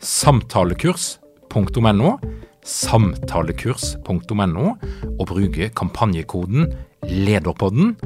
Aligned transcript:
samtalekurs.no, 0.00 2.18
samtalekurs.no, 2.64 4.66
og 5.18 5.26
bruke 5.26 5.68
kampanjekoden 5.76 6.72
LEDERPODDEN. 7.04 7.96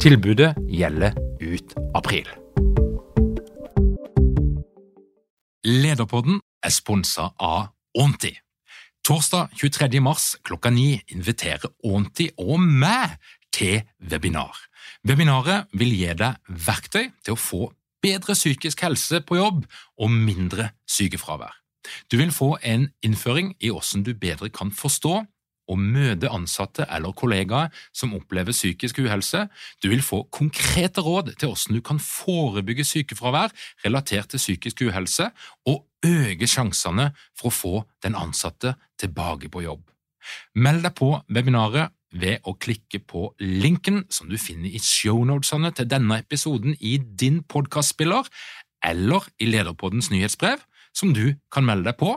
Tilbudet 0.00 0.54
gjelder 0.68 1.12
ut 1.42 1.74
april. 1.94 2.28
Lederpodden 5.64 6.40
er 6.62 6.72
sponsa 6.72 7.30
av 7.40 7.70
Onti. 7.96 8.34
Torsdag 9.04 9.48
23. 9.56 10.00
mars 10.00 10.34
klokka 10.44 10.70
ni 10.72 10.98
inviterer 11.12 11.72
Onti 11.84 12.28
og 12.40 12.60
meg 12.60 13.16
til 13.54 13.80
webinar. 14.10 14.52
Webinaret 15.08 15.72
vil 15.72 15.94
gi 15.96 16.12
deg 16.20 16.52
verktøy 16.66 17.08
til 17.24 17.34
å 17.34 17.40
få 17.40 17.62
bedre 18.04 18.36
psykisk 18.36 18.84
helse 18.84 19.22
på 19.24 19.38
jobb 19.40 19.64
og 19.98 20.10
mindre 20.12 20.70
sykefravær. 20.90 21.54
Du 22.12 22.16
vil 22.20 22.32
få 22.32 22.54
en 22.64 22.88
innføring 23.04 23.54
i 23.60 23.70
hvordan 23.72 24.04
du 24.06 24.14
bedre 24.16 24.48
kan 24.52 24.72
forstå 24.72 25.22
og 25.70 25.80
møte 25.80 26.28
ansatte 26.32 26.84
eller 26.92 27.14
kollegaer 27.16 27.72
som 27.96 28.14
opplever 28.16 28.52
psykisk 28.52 29.00
uhelse. 29.04 29.46
Du 29.82 29.88
vil 29.88 30.02
få 30.04 30.22
konkrete 30.32 31.00
råd 31.04 31.34
til 31.38 31.50
hvordan 31.50 31.78
du 31.78 31.80
kan 31.84 32.00
forebygge 32.02 32.84
sykefravær 32.84 33.54
relatert 33.84 34.28
til 34.32 34.42
psykisk 34.42 34.84
uhelse, 34.88 35.30
og 35.66 35.86
øke 36.04 36.48
sjansene 36.50 37.10
for 37.38 37.48
å 37.48 37.56
få 37.56 37.74
den 38.04 38.16
ansatte 38.18 38.74
tilbake 39.00 39.48
på 39.48 39.64
jobb. 39.64 39.88
Meld 40.56 40.84
deg 40.84 40.96
på 40.96 41.10
webinaret 41.32 41.92
ved 42.14 42.44
å 42.46 42.54
klikke 42.54 43.00
på 43.02 43.26
linken 43.42 44.04
som 44.12 44.30
du 44.30 44.38
finner 44.38 44.70
i 44.70 44.80
shownotesene 44.82 45.72
til 45.74 45.88
denne 45.90 46.20
episoden 46.22 46.76
i 46.80 46.96
din 46.98 47.42
podkastspiller, 47.42 48.28
eller 48.84 49.26
i 49.40 49.48
Lederpoddens 49.50 50.10
nyhetsbrev, 50.12 50.62
som 50.94 51.14
du 51.16 51.34
kan 51.52 51.66
melde 51.66 51.90
deg 51.90 51.98
på 51.98 52.14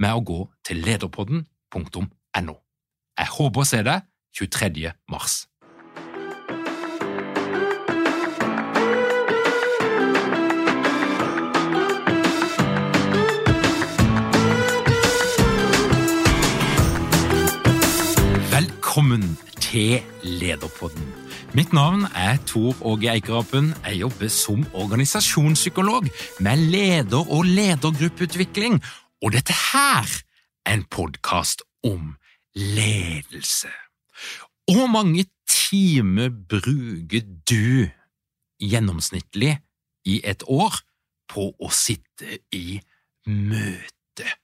med 0.00 0.16
å 0.16 0.24
gå 0.24 0.40
til 0.66 0.82
lederpodden.no. 0.84 2.56
Jeg 3.20 3.32
håper 3.36 3.62
å 3.62 3.68
se 3.68 3.80
deg 3.86 4.06
23. 4.36 4.92
mars. 5.12 5.44
Til 19.70 20.02
Lederpodden. 20.22 21.04
Mitt 21.54 21.72
navn 21.72 22.02
er 22.14 22.38
Tor 22.46 22.74
Åge 22.86 23.10
Eikerapen. 23.12 23.74
Jeg 23.84 24.00
jobber 24.00 24.28
som 24.28 24.64
organisasjonspsykolog 24.74 26.08
med 26.40 26.56
leder- 26.56 27.30
og 27.30 27.44
ledergruppeutvikling, 27.44 28.80
og 29.22 29.32
dette 29.32 29.52
her 29.52 30.06
er 30.66 30.74
en 30.74 30.84
podkast 30.90 31.62
om 31.84 32.16
ledelse. 32.54 33.70
Hvor 34.66 34.86
mange 34.86 35.24
timer 35.48 36.28
bruker 36.48 37.22
du 37.50 37.86
gjennomsnittlig 38.60 39.58
i 40.04 40.20
et 40.24 40.42
år 40.48 40.82
på 41.28 41.52
å 41.60 41.70
sitte 41.70 42.40
i 42.52 42.80
møte? 43.26 44.34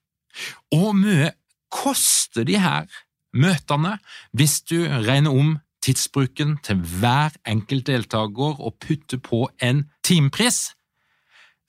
Og 0.70 0.94
mye 0.94 1.32
koster 1.72 2.46
de 2.46 2.60
her 2.62 2.86
møtene 3.36 3.96
hvis 4.36 4.60
du 4.68 4.78
regner 5.06 5.32
om 5.34 5.56
tidsbruken 5.84 6.56
til 6.66 6.80
hver 7.00 7.36
enkelt 7.46 7.86
deltaker 7.86 8.60
og 8.60 8.78
putter 8.82 9.20
på 9.22 9.46
en 9.62 9.84
timepris? 10.06 10.72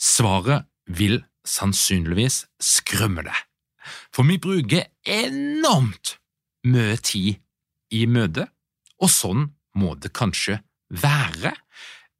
Svaret 0.01 0.67
vil 0.87 1.21
sannsynligvis 1.47 2.45
skrømme 2.61 3.23
deg, 3.27 3.37
for 4.13 4.27
vi 4.27 4.39
bruker 4.41 4.87
enormt 5.07 6.17
mye 6.67 6.97
tid 6.99 7.37
i 7.95 8.03
møte, 8.09 8.47
og 8.99 9.11
sånn 9.13 9.45
må 9.77 9.93
det 10.01 10.11
kanskje 10.17 10.59
være, 10.89 11.53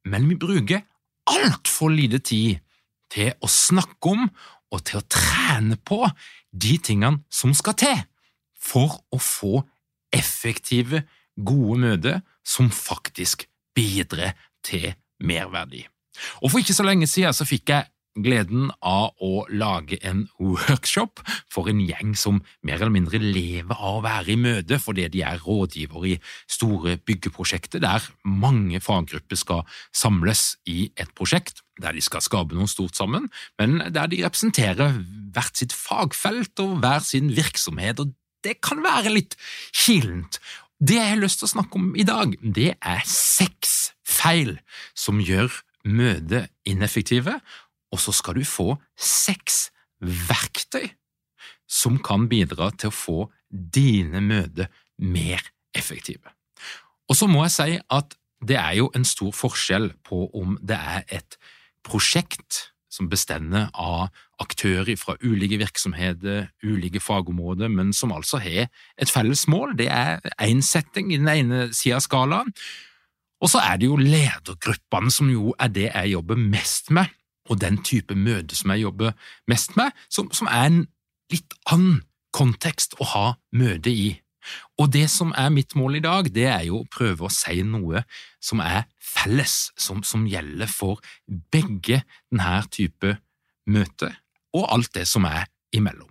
men 0.08 0.28
vi 0.30 0.38
bruker 0.40 0.86
altfor 1.28 1.92
lite 1.92 2.22
tid 2.24 2.62
til 3.12 3.34
å 3.44 3.50
snakke 3.50 4.14
om 4.14 4.28
og 4.72 4.84
til 4.84 5.00
å 5.00 5.06
trene 5.10 5.76
på 5.76 6.04
de 6.52 6.76
tingene 6.84 7.24
som 7.32 7.54
skal 7.56 7.76
til 7.78 7.98
for 8.58 8.98
å 9.14 9.20
få 9.22 9.62
effektive, 10.14 11.04
gode 11.38 11.78
møter 11.78 12.20
som 12.42 12.70
faktisk 12.74 13.46
bidrar 13.76 14.34
til 14.66 14.90
merverdi. 15.22 15.84
Og 16.42 16.50
For 16.50 16.58
ikke 16.58 16.74
så 16.74 16.86
lenge 16.86 17.06
siden 17.06 17.36
så 17.36 17.46
fikk 17.46 17.70
jeg 17.70 17.86
gleden 18.18 18.70
av 18.82 19.14
å 19.22 19.44
lage 19.50 19.98
en 20.06 20.24
workshop 20.40 21.22
for 21.52 21.70
en 21.70 21.80
gjeng 21.84 22.16
som 22.18 22.40
mer 22.66 22.80
eller 22.80 22.94
mindre 22.94 23.20
lever 23.22 23.76
av 23.76 24.00
å 24.00 24.04
være 24.04 24.34
i 24.34 24.38
møte 24.40 24.80
fordi 24.82 25.06
de 25.12 25.22
er 25.26 25.38
rådgiver 25.44 26.08
i 26.10 26.16
store 26.50 26.96
byggeprosjekter 27.08 27.82
der 27.84 28.08
mange 28.24 28.82
faggrupper 28.82 29.38
skal 29.38 29.64
samles 29.94 30.56
i 30.66 30.88
et 30.98 31.14
prosjekt 31.18 31.62
der 31.78 31.94
de 31.94 32.02
skal 32.02 32.24
skape 32.24 32.56
noe 32.58 32.66
stort 32.66 32.98
sammen, 32.98 33.28
men 33.54 33.78
der 33.94 34.10
de 34.10 34.24
representerer 34.24 34.96
hvert 35.34 35.60
sitt 35.60 35.70
fagfelt 35.70 36.58
og 36.64 36.80
hver 36.82 37.04
sin 37.06 37.30
virksomhet, 37.36 38.02
og 38.02 38.16
det 38.44 38.58
kan 38.64 38.82
være 38.84 39.12
litt 39.12 39.36
kilent. 39.72 40.38
Det 40.78 40.98
jeg 40.98 41.14
har 41.14 41.22
lyst 41.22 41.40
til 41.40 41.48
å 41.48 41.54
snakke 41.56 41.80
om 41.80 41.88
i 41.98 42.06
dag, 42.06 42.36
det 42.42 42.74
er 42.76 43.02
seks 43.08 43.92
feil 44.06 44.58
som 44.94 45.18
gjør 45.22 45.50
møtet 45.88 46.52
ineffektive, 46.68 47.38
og 47.90 48.02
så 48.02 48.12
skal 48.14 48.38
du 48.38 48.46
få 48.46 48.76
seks 49.00 49.68
verktøy 49.98 50.90
som 51.68 51.98
kan 52.04 52.28
bidra 52.30 52.70
til 52.76 52.92
å 52.92 52.94
få 52.94 53.18
dine 53.50 54.22
møter 54.24 54.70
mer 55.02 55.42
effektive. 55.76 56.32
Og 57.08 57.16
så 57.16 57.28
må 57.30 57.44
jeg 57.46 57.54
si 57.54 57.78
at 57.80 58.16
det 58.44 58.58
er 58.60 58.78
jo 58.78 58.90
en 58.94 59.06
stor 59.08 59.32
forskjell 59.34 59.90
på 60.06 60.28
om 60.36 60.56
det 60.62 60.78
er 60.78 61.06
et 61.18 61.38
prosjekt 61.86 62.68
som 62.92 63.08
bestemmer 63.10 63.68
av 63.74 64.08
aktører 64.40 64.96
fra 64.96 65.16
ulike 65.22 65.58
virksomheter, 65.60 66.48
ulike 66.64 67.00
fagområder, 67.02 67.68
men 67.68 67.92
som 67.92 68.12
altså 68.14 68.40
har 68.42 68.68
et 68.98 69.12
felles 69.12 69.46
mål. 69.48 69.76
Det 69.78 69.88
er 69.92 70.22
én 70.40 70.62
setting 70.64 71.12
i 71.12 71.20
den 71.20 71.28
ene 71.28 71.68
sida 71.76 71.98
av 71.98 72.06
skalaen. 72.06 72.52
Og 73.38 73.52
så 73.52 73.62
er 73.62 73.78
det 73.78 73.86
jo 73.86 73.98
ledergruppene, 74.00 75.12
som 75.14 75.30
jo 75.30 75.52
er 75.60 75.70
det 75.70 75.88
jeg 75.90 76.14
jobber 76.16 76.40
mest 76.40 76.90
med, 76.90 77.10
og 77.48 77.60
den 77.60 77.78
type 77.84 78.14
møte 78.14 78.56
som 78.56 78.72
jeg 78.74 78.84
jobber 78.86 79.14
mest 79.48 79.76
med, 79.78 79.94
som, 80.10 80.32
som 80.32 80.50
er 80.50 80.66
en 80.68 80.80
litt 81.32 81.54
annen 81.70 82.02
kontekst 82.34 82.98
å 83.00 83.06
ha 83.12 83.26
møte 83.56 83.92
i. 83.92 84.10
Og 84.78 84.92
det 84.94 85.06
som 85.12 85.32
er 85.36 85.50
mitt 85.54 85.74
mål 85.78 85.98
i 85.98 86.04
dag, 86.04 86.28
det 86.34 86.46
er 86.50 86.66
jo 86.68 86.82
å 86.82 86.90
prøve 86.92 87.26
å 87.26 87.32
si 87.32 87.62
noe 87.66 88.04
som 88.40 88.62
er 88.64 88.86
felles, 89.02 89.70
som, 89.78 90.04
som 90.06 90.28
gjelder 90.28 90.70
for 90.70 91.02
begge 91.26 92.02
denne 92.30 92.60
type 92.74 93.16
møter, 93.68 94.14
og 94.56 94.70
alt 94.72 94.94
det 94.96 95.08
som 95.08 95.26
er 95.28 95.48
imellom. 95.74 96.08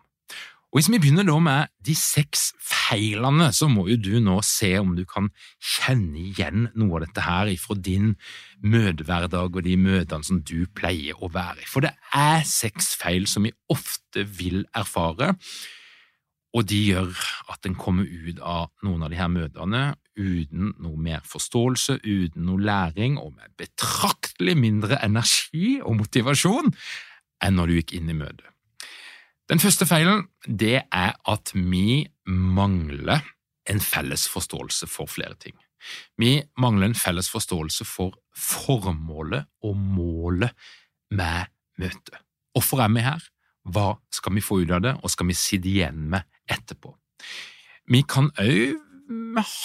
Og 0.68 0.82
Hvis 0.82 0.90
vi 0.92 0.98
begynner 1.00 1.24
da 1.24 1.38
med 1.40 1.70
de 1.88 1.94
seks 1.96 2.50
feilene, 2.60 3.48
så 3.56 3.70
må 3.72 3.86
jo 3.88 3.96
du 4.04 4.18
nå 4.20 4.36
se 4.44 4.74
om 4.78 4.98
du 4.98 5.06
kan 5.08 5.30
kjenne 5.64 6.20
igjen 6.20 6.68
noe 6.76 7.00
av 7.00 7.06
dette 7.06 7.24
her 7.24 7.50
fra 7.62 7.78
din 7.80 8.12
møtehverdag 8.62 9.56
og 9.56 9.64
de 9.64 9.78
møtene 9.80 10.28
som 10.28 10.42
du 10.44 10.68
pleier 10.76 11.18
å 11.24 11.32
være 11.32 11.64
i. 11.64 11.70
For 11.72 11.88
det 11.88 11.94
er 12.12 12.44
seks 12.46 12.92
feil 13.00 13.30
som 13.32 13.48
vi 13.48 13.56
ofte 13.72 14.28
vil 14.28 14.66
erfare, 14.76 15.38
og 16.56 16.66
de 16.70 16.80
gjør 16.90 17.12
at 17.52 17.68
en 17.68 17.76
kommer 17.78 18.08
ut 18.08 18.40
av 18.40 18.70
noen 18.86 19.04
av 19.06 19.12
de 19.12 19.20
her 19.20 19.30
møtene 19.32 19.82
uten 20.18 20.72
noe 20.82 20.98
mer 20.98 21.26
forståelse, 21.28 22.00
uten 22.04 22.48
noe 22.48 22.64
læring 22.64 23.18
og 23.22 23.36
med 23.36 23.54
betraktelig 23.60 24.56
mindre 24.58 25.02
energi 25.06 25.78
og 25.84 26.00
motivasjon 26.00 26.72
enn 27.44 27.60
når 27.60 27.68
du 27.68 27.78
gikk 27.78 27.98
inn 28.00 28.10
i 28.10 28.18
møtet. 28.18 28.48
Den 29.48 29.62
første 29.64 29.88
feilen 29.88 30.26
det 30.44 30.82
er 30.82 31.14
at 31.32 31.54
vi 31.54 32.08
mangler 32.28 33.24
en 33.68 33.80
felles 33.84 34.26
forståelse 34.32 34.90
for 34.92 35.12
flere 35.12 35.38
ting. 35.40 35.56
Vi 36.20 36.42
mangler 36.60 36.90
en 36.90 36.98
felles 36.98 37.30
forståelse 37.32 37.86
for 37.88 38.18
formålet 38.36 39.48
og 39.64 39.78
målet 39.78 40.56
med 41.16 41.48
møtet. 41.80 42.18
Hvorfor 42.56 42.82
er 42.84 42.92
vi 42.92 43.06
her? 43.06 43.22
Hva 43.68 43.94
skal 44.12 44.36
vi 44.36 44.44
få 44.44 44.62
ut 44.64 44.72
av 44.72 44.84
det, 44.84 44.94
og 45.04 45.12
skal 45.12 45.28
vi 45.30 45.36
sitte 45.38 45.70
igjen 45.70 46.08
med 46.12 46.24
etterpå? 46.52 46.94
Vi 47.88 48.04
kan 48.08 48.30
òg 48.42 48.84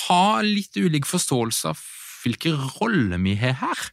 ha 0.06 0.24
litt 0.46 0.76
ulik 0.78 1.08
forståelse 1.08 1.72
av 1.72 1.80
hvilke 2.22 2.52
roller 2.78 3.18
vi 3.22 3.34
har 3.40 3.58
her. 3.62 3.88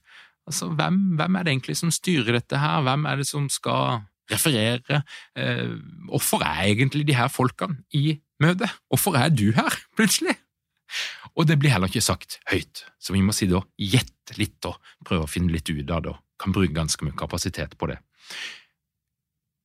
Altså, 0.49 0.69
hvem, 0.73 0.99
hvem, 1.17 1.37
er 1.37 1.45
det 1.45 1.53
egentlig 1.53 1.77
som 1.77 1.93
styrer 1.93 2.37
dette 2.37 2.59
her, 2.61 2.83
hvem 2.85 3.05
er 3.09 3.21
det 3.21 3.27
som 3.29 3.47
skal 3.53 4.03
referere? 4.29 5.01
Eh, 5.37 5.73
hvorfor 6.09 6.45
er 6.45 6.67
egentlig 6.67 7.05
de 7.09 7.17
her 7.17 7.29
folkene 7.33 7.83
i 7.93 8.19
møtet? 8.41 8.71
Hvorfor 8.89 9.17
er 9.17 9.33
du 9.33 9.49
her, 9.57 9.73
plutselig? 9.97 10.37
Og 11.37 11.45
det 11.47 11.59
blir 11.61 11.73
heller 11.73 11.89
ikke 11.89 12.01
sagt 12.01 12.39
høyt, 12.49 12.83
så 13.01 13.13
vi 13.13 13.21
må 13.25 13.33
si 13.35 13.49
da 13.49 13.61
gjette 13.77 14.37
litt 14.39 14.65
og 14.65 14.79
prøve 15.05 15.27
å 15.27 15.29
finne 15.29 15.53
litt 15.53 15.69
ut 15.69 15.93
av 15.93 16.05
det, 16.05 16.15
kan 16.41 16.55
bruke 16.55 16.73
ganske 16.73 17.05
mye 17.05 17.17
kapasitet 17.17 17.77
på 17.77 17.89
det. 17.91 17.99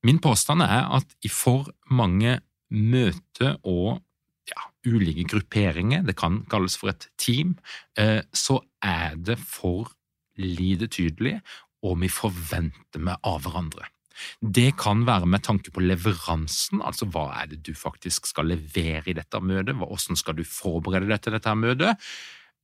Min 0.05 0.21
påstand 0.21 0.61
er 0.61 0.85
at 0.93 1.15
i 1.25 1.31
for 1.33 1.71
mange 1.89 2.37
møter 2.73 3.57
og 3.63 4.01
ja, 4.49 4.67
ulike 4.87 5.25
grupperinger, 5.29 6.05
det 6.05 6.17
kan 6.19 6.43
kalles 6.51 6.77
for 6.77 6.93
et 6.93 7.07
team, 7.21 7.55
eh, 7.97 8.21
så 8.33 8.59
er 8.83 9.17
det 9.17 9.39
for 9.41 9.91
lite 10.37 10.89
tydelig, 10.91 11.39
og 11.85 11.99
vi 12.01 12.09
forventer 12.11 13.03
meg 13.03 13.21
av 13.25 13.43
hverandre. 13.45 13.87
Det 14.39 14.71
kan 14.79 15.03
være 15.07 15.27
med 15.27 15.43
tanke 15.43 15.73
på 15.75 15.83
leveransen, 15.83 16.81
altså 16.81 17.07
hva 17.11 17.27
er 17.41 17.51
det 17.51 17.61
du 17.67 17.73
faktisk 17.75 18.29
skal 18.31 18.47
levere 18.53 19.11
i 19.11 19.17
dette 19.17 19.41
møtet, 19.43 19.75
hvordan 19.75 20.19
skal 20.19 20.37
du 20.37 20.45
forberede 20.47 21.09
deg 21.11 21.21
til 21.23 21.35
dette 21.35 21.55
møtet, 21.59 22.07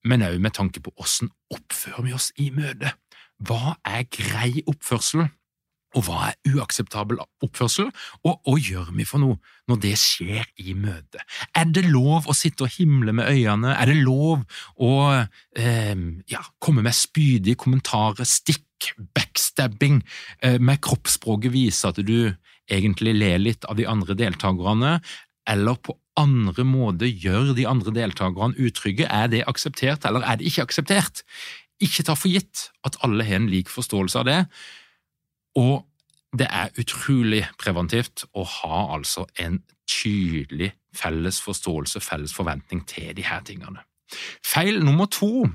men 0.07 0.25
òg 0.25 0.39
med 0.41 0.55
tanke 0.57 0.81
på 0.81 0.93
hvordan 0.95 1.29
oppfører 1.53 2.07
vi 2.07 2.15
oss 2.17 2.31
i 2.41 2.49
møtet. 2.55 2.95
Hva 3.41 3.75
er 3.85 4.07
grei 4.09 4.63
oppførsel? 4.69 5.27
Og 5.97 6.05
hva 6.07 6.29
er 6.29 6.55
uakseptabel 6.55 7.19
oppførsel, 7.43 7.89
og 8.23 8.37
hva 8.47 8.57
gjør 8.61 8.91
vi 8.95 9.05
for 9.07 9.23
noe 9.23 9.39
når 9.69 9.79
det 9.83 9.93
skjer 9.99 10.47
i 10.63 10.75
møtet? 10.77 11.23
Er 11.57 11.67
det 11.67 11.83
lov 11.89 12.29
å 12.31 12.35
sitte 12.37 12.65
og 12.67 12.75
himle 12.77 13.15
med 13.15 13.27
øynene, 13.27 13.75
er 13.75 13.91
det 13.91 13.97
lov 13.99 14.45
å 14.79 14.91
eh, 15.11 16.05
ja, 16.31 16.43
komme 16.63 16.85
med 16.85 16.95
spydige 16.95 17.59
kommentarer, 17.59 18.27
stikk, 18.27 18.93
backstabbing, 19.15 19.99
eh, 20.41 20.59
med 20.63 20.79
kroppsspråket 20.83 21.53
vise 21.53 21.91
at 21.91 21.99
du 21.99 22.31
egentlig 22.71 23.17
ler 23.17 23.41
litt 23.41 23.67
av 23.67 23.75
de 23.79 23.87
andre 23.89 24.15
deltakerne, 24.15 24.99
eller 25.51 25.79
på 25.83 25.97
andre 26.19 26.63
måter 26.67 27.09
gjør 27.09 27.51
de 27.57 27.65
andre 27.67 27.91
deltakerne 27.95 28.59
utrygge? 28.63 29.09
Er 29.11 29.27
det 29.31 29.43
akseptert, 29.49 30.07
eller 30.07 30.23
er 30.23 30.39
det 30.39 30.47
ikke 30.47 30.69
akseptert? 30.69 31.25
Ikke 31.81 32.05
ta 32.05 32.15
for 32.15 32.31
gitt 32.31 32.69
at 32.87 32.95
alle 33.03 33.25
har 33.25 33.41
en 33.41 33.51
lik 33.51 33.71
forståelse 33.73 34.21
av 34.21 34.29
det 34.29 34.43
og 35.57 35.87
det 36.37 36.47
er 36.47 36.71
utrolig 36.79 37.43
preventivt 37.59 38.23
å 38.37 38.45
ha 38.47 38.83
altså 38.95 39.25
en 39.41 39.59
tydelig 39.89 40.71
felles 40.95 41.41
forståelse, 41.43 41.99
felles 42.03 42.33
forventning 42.35 42.85
til 42.87 43.11
de 43.17 43.25
her 43.27 43.43
tingene. 43.47 43.83
Feil 44.45 44.79
nummer 44.83 45.09
to 45.11 45.49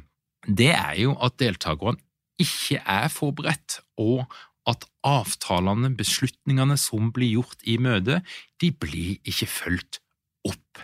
det 0.47 0.73
er 0.75 0.95
jo 1.01 1.17
at 1.25 1.39
deltakerne 1.41 2.01
ikke 2.41 2.83
er 2.85 3.09
forberedt, 3.11 3.81
og 3.97 4.27
at 4.69 4.85
avtalene, 5.07 5.93
beslutningene 5.97 6.77
som 6.79 7.09
blir 7.15 7.39
gjort 7.39 7.63
i 7.65 7.79
møtet, 7.81 8.27
de 8.61 8.73
blir 8.75 9.17
ikke 9.25 9.49
fulgt 9.49 10.01
opp 10.47 10.83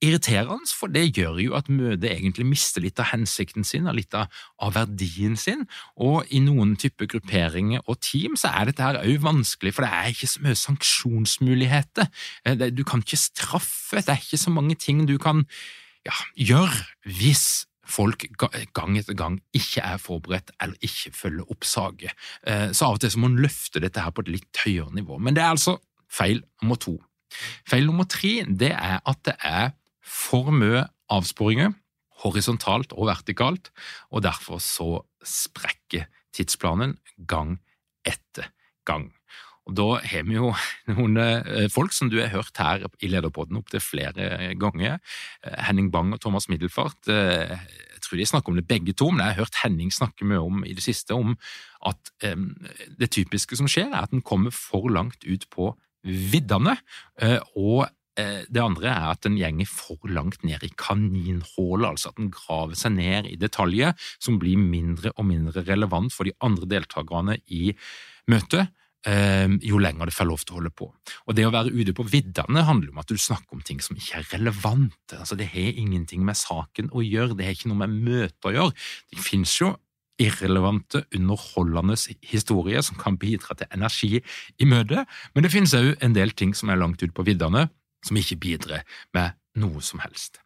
irriterende, 0.00 0.68
for 0.72 0.92
det 0.92 1.10
gjør 1.16 1.38
jo 1.42 1.54
at 1.58 1.68
møtet 1.72 2.08
egentlig 2.10 2.46
mister 2.48 2.82
litt 2.84 3.00
av 3.02 3.10
hensikten 3.12 3.66
sin 3.66 3.88
og 3.90 3.98
litt 3.98 4.16
av, 4.16 4.32
verdien 4.74 5.36
sin. 5.40 5.66
Og 6.00 6.28
i 6.32 6.40
noen 6.44 6.76
typer 6.80 7.08
grupperinger 7.10 7.84
og 7.86 8.00
team 8.04 8.36
så 8.40 8.52
er 8.54 8.70
dette 8.70 8.84
her 8.84 9.00
òg 9.02 9.20
vanskelig, 9.24 9.74
for 9.76 9.86
det 9.86 9.92
er 9.92 10.12
ikke 10.14 10.30
så 10.30 10.44
mye 10.44 10.60
sanksjonsmuligheter. 10.60 12.10
Eh, 12.44 12.68
du 12.72 12.84
kan 12.88 13.04
ikke 13.04 13.20
straffe, 13.20 14.00
det 14.00 14.14
er 14.14 14.22
ikke 14.22 14.40
så 14.40 14.54
mange 14.54 14.78
ting 14.80 15.04
du 15.08 15.18
kan 15.20 15.44
ja, 16.06 16.16
gjøre 16.36 16.80
hvis 17.18 17.66
folk 17.90 18.24
gang 18.38 18.96
etter 19.00 19.16
gang 19.18 19.40
ikke 19.56 19.82
er 19.82 20.00
forberedt 20.00 20.52
eller 20.62 20.78
ikke 20.86 21.12
følger 21.16 21.52
opp 21.52 21.66
saker. 21.66 22.14
Eh, 22.46 22.70
så 22.72 22.88
av 22.88 22.98
og 22.98 23.02
til 23.02 23.12
så 23.12 23.20
må 23.20 23.28
man 23.28 23.42
løfte 23.42 23.82
dette 23.82 24.04
her 24.04 24.14
på 24.14 24.24
et 24.24 24.34
litt 24.38 24.64
høyere 24.64 24.94
nivå. 24.96 25.18
Men 25.18 25.36
det 25.36 25.44
er 25.44 25.54
altså 25.56 25.76
feil 26.10 26.44
nummer 26.62 26.80
to. 26.80 26.96
Feil 27.68 27.86
nummer 27.86 28.08
tre 28.10 28.40
det 28.48 28.72
er 28.74 28.98
at 29.06 29.20
det 29.26 29.36
er 29.46 29.70
for 30.10 30.50
mye 30.54 30.84
avsporinger, 31.10 31.74
horisontalt 32.24 32.92
og 32.96 33.08
vertikalt, 33.08 33.70
og 34.10 34.24
derfor 34.26 34.60
så 34.62 35.00
sprekker 35.24 36.08
tidsplanen 36.36 36.96
gang 37.28 37.58
etter 38.06 38.50
gang. 38.88 39.10
Og 39.68 39.76
Da 39.76 39.88
har 40.02 40.24
vi 40.26 40.34
jo 40.34 40.50
noen 40.90 41.18
eh, 41.20 41.68
folk 41.72 41.94
som 41.94 42.10
du 42.10 42.18
har 42.20 42.32
hørt 42.32 42.56
her 42.58 42.86
i 43.00 43.10
Lederpodden 43.10 43.60
opptil 43.60 43.82
flere 43.84 44.54
ganger. 44.58 44.98
Eh, 45.44 45.58
Henning 45.68 45.90
Bang 45.92 46.14
og 46.16 46.22
Thomas 46.22 46.48
Middelfart. 46.50 46.98
Eh, 47.08 47.54
jeg 47.94 48.02
tror 48.04 48.18
de 48.18 48.26
snakker 48.26 48.52
om 48.52 48.58
det 48.58 48.68
begge 48.68 48.96
to, 48.96 49.10
men 49.12 49.22
jeg 49.22 49.36
har 49.36 49.44
hørt 49.44 49.60
Henning 49.62 49.92
snakke 49.94 50.26
mye 50.26 50.40
om 50.42 50.64
i 50.64 50.74
det 50.74 50.82
siste 50.82 51.14
om 51.14 51.36
at 51.86 52.10
det 52.20 53.08
typiske 53.12 53.56
som 53.56 53.68
skjer, 53.70 53.88
er 53.88 54.04
at 54.04 54.12
en 54.12 54.24
kommer 54.24 54.52
for 54.52 54.88
langt 54.92 55.24
ut 55.24 55.46
på 55.52 55.70
viddene, 56.04 56.74
og 57.56 57.86
det 58.48 58.62
andre 58.62 58.90
er 58.92 59.06
at 59.12 59.22
den 59.26 59.38
gjenger 59.38 59.68
for 59.70 60.10
langt 60.10 60.44
ned 60.46 60.64
i 60.66 60.72
kaninhullet, 60.78 61.88
altså 61.88 62.10
at 62.10 62.20
den 62.20 62.32
graver 62.34 62.78
seg 62.78 62.96
ned 62.96 63.30
i 63.30 63.38
detaljer 63.40 63.96
som 64.18 64.40
blir 64.42 64.60
mindre 64.60 65.14
og 65.16 65.28
mindre 65.28 65.64
relevant 65.68 66.14
for 66.14 66.28
de 66.28 66.36
andre 66.44 66.68
deltakerne 66.70 67.40
i 67.52 67.72
møtet. 68.30 68.72
Eh, 69.08 69.48
jo 69.64 69.78
lenger 69.80 70.10
det 70.10 70.12
får 70.12 70.28
lov 70.28 70.42
til 70.44 70.52
å 70.52 70.58
holde 70.58 70.72
på. 70.76 70.90
Og 71.26 71.36
Det 71.36 71.46
å 71.48 71.52
være 71.54 71.72
ute 71.72 71.94
på 71.96 72.04
viddene 72.04 72.66
handler 72.66 72.92
om 72.92 73.00
at 73.00 73.08
du 73.08 73.16
snakker 73.16 73.56
om 73.56 73.62
ting 73.64 73.80
som 73.80 73.96
ikke 73.96 74.18
er 74.18 74.26
relevante. 74.34 75.16
Altså 75.16 75.38
Det 75.40 75.48
har 75.48 75.72
ingenting 75.72 76.24
med 76.24 76.36
saken 76.36 76.92
å 76.92 77.00
gjøre, 77.00 77.36
det 77.36 77.46
har 77.46 77.56
ikke 77.56 77.72
noe 77.72 77.86
med 77.86 77.96
møtet 77.96 78.44
å 78.44 78.52
gjøre. 78.52 78.76
Det 79.08 79.24
finnes 79.24 79.54
jo 79.56 79.76
irrelevante, 80.20 81.04
underholdende 81.16 81.96
historier 82.28 82.82
som 82.84 82.98
kan 83.00 83.16
bidra 83.16 83.56
til 83.56 83.70
energi 83.72 84.20
i 84.20 84.68
møtet, 84.68 85.08
men 85.34 85.46
det 85.46 85.52
finnes 85.54 85.72
òg 85.72 85.94
en 86.04 86.12
del 86.12 86.34
ting 86.36 86.52
som 86.52 86.68
er 86.68 86.76
langt 86.80 87.00
ute 87.00 87.14
på 87.16 87.24
viddene, 87.24 87.70
som 88.06 88.18
ikke 88.20 88.40
bidrar 88.40 88.86
med 89.16 89.36
noe 89.60 89.82
som 89.84 90.02
helst. 90.04 90.40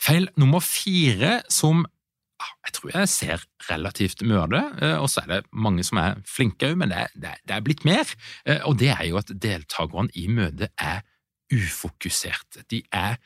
Feil 0.00 0.28
nummer 0.40 0.62
fire, 0.64 1.38
som 1.52 1.84
ah, 1.84 2.52
jeg 2.66 2.76
tror 2.76 2.92
jeg 2.94 3.12
ser 3.12 3.46
relativt 3.70 4.24
mye 4.26 4.42
av 4.44 4.52
det, 4.52 4.64
og 4.98 5.08
så 5.10 5.24
er 5.24 5.32
det 5.32 5.40
mange 5.52 5.86
som 5.86 6.00
er 6.02 6.20
flinke 6.28 6.70
òg, 6.70 6.78
men 6.80 6.92
det, 6.92 7.08
det, 7.14 7.36
det, 7.44 7.56
er 7.56 7.64
blitt 7.64 7.86
mer, 7.88 8.14
eh, 8.46 8.60
og 8.68 8.78
det 8.82 8.92
er 8.96 9.06
jo 9.08 9.20
at 9.20 9.32
deltakerne 9.32 10.12
i 10.18 10.28
møtet 10.28 10.72
er 10.78 11.04
ufokuserte. 11.52 12.64
De 12.70 12.82
er 12.92 13.18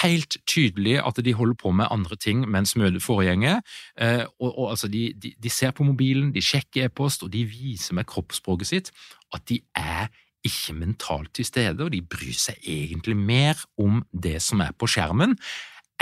helt 0.00 0.36
tydelige 0.46 1.02
at 1.02 1.18
de 1.24 1.34
holder 1.34 1.54
på 1.58 1.70
med 1.70 1.90
andre 1.90 2.16
ting 2.16 2.44
mens 2.48 2.76
møtet 2.76 3.02
foregår. 3.02 3.60
Eh, 4.00 4.24
og, 4.40 4.58
og, 4.58 4.70
altså 4.70 4.88
de, 4.88 5.12
de, 5.22 5.32
de, 5.42 5.50
ser 5.50 5.70
på 5.70 5.84
mobilen, 5.84 6.34
de 6.34 6.42
sjekker 6.42 6.84
e-post, 6.84 7.22
og 7.22 7.32
de 7.32 7.44
viser 7.44 7.94
med 7.94 8.06
kroppsspråket 8.06 8.70
sitt 8.70 8.92
at 9.34 9.42
de 9.48 9.60
er 9.74 10.12
ikke 10.44 10.76
mentalt 10.76 11.32
til 11.36 11.48
stede, 11.48 11.84
og 11.84 11.92
de 11.94 12.02
bryr 12.02 12.36
seg 12.36 12.60
egentlig 12.68 13.16
mer 13.16 13.60
om 13.80 14.02
det 14.12 14.40
som 14.44 14.62
er 14.64 14.74
på 14.76 14.88
skjermen, 14.90 15.36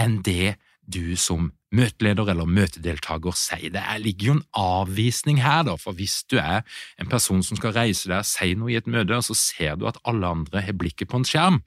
enn 0.00 0.20
det 0.26 0.56
du 0.82 1.14
som 1.16 1.52
møteleder 1.72 2.32
eller 2.32 2.48
møtedeltaker 2.48 3.36
sier. 3.38 3.72
Det 3.72 3.82
ligger 4.02 4.26
jo 4.26 4.34
en 4.36 4.44
avvisning 4.58 5.40
her, 5.42 5.62
da, 5.68 5.76
for 5.80 5.96
hvis 5.96 6.20
du 6.28 6.36
er 6.42 6.66
en 7.00 7.08
person 7.10 7.42
som 7.46 7.58
skal 7.58 7.74
reise 7.76 8.10
deg 8.10 8.20
og 8.20 8.28
si 8.28 8.52
noe 8.58 8.74
i 8.74 8.78
et 8.80 8.90
møte, 8.90 9.16
og 9.16 9.26
så 9.30 9.36
ser 9.38 9.78
du 9.80 9.86
at 9.88 10.00
alle 10.08 10.28
andre 10.36 10.64
har 10.66 10.76
blikket 10.76 11.10
på 11.12 11.22
en 11.22 11.28
skjerm, 11.28 11.62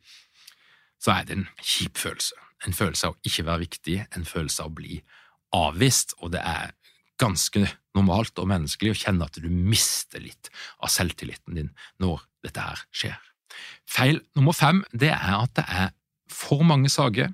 så 1.01 1.15
er 1.17 1.27
det 1.27 1.39
en 1.39 1.47
kjip 1.61 1.97
følelse. 2.01 2.37
En 2.65 2.73
følelse 2.73 3.07
av 3.07 3.15
å 3.15 3.27
ikke 3.27 3.45
være 3.45 3.65
viktig, 3.65 3.97
en 4.17 4.27
følelse 4.27 4.63
av 4.63 4.71
å 4.71 4.77
bli 4.77 4.99
avvist, 5.55 6.15
og 6.21 6.33
det 6.35 6.43
er 6.43 6.73
ganske 7.21 7.63
normalt 7.95 8.37
og 8.41 8.49
menneskelig 8.51 8.93
å 8.93 8.99
kjenne 9.05 9.27
at 9.27 9.39
du 9.39 9.47
mister 9.49 10.23
litt 10.23 10.51
av 10.83 10.91
selvtilliten 10.93 11.57
din 11.59 11.71
når 12.03 12.25
dette 12.45 12.65
her 12.65 12.83
skjer. 12.91 13.19
Feil 13.87 14.19
nummer 14.35 14.55
fem 14.55 14.83
det 14.91 15.13
er 15.15 15.39
at 15.39 15.55
det 15.57 15.65
er 15.71 15.93
for 16.31 16.65
mange 16.67 16.89
saker, 16.91 17.29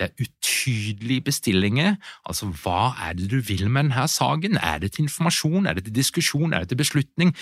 det 0.00 0.06
er 0.08 0.24
utydelige 0.24 1.20
bestillinger. 1.20 1.96
Altså, 2.24 2.46
hva 2.62 2.94
er 3.04 3.12
det 3.18 3.26
du 3.30 3.36
vil 3.44 3.68
med 3.68 3.90
denne 3.90 4.06
saken? 4.08 4.56
Er 4.56 4.78
det 4.80 4.94
til 4.94 5.04
informasjon, 5.04 5.66
er 5.66 5.76
det 5.76 5.84
til 5.84 5.94
diskusjon, 5.98 6.54
er 6.54 6.64
det 6.64 6.72
til 6.72 6.80
beslutning? 6.80 7.34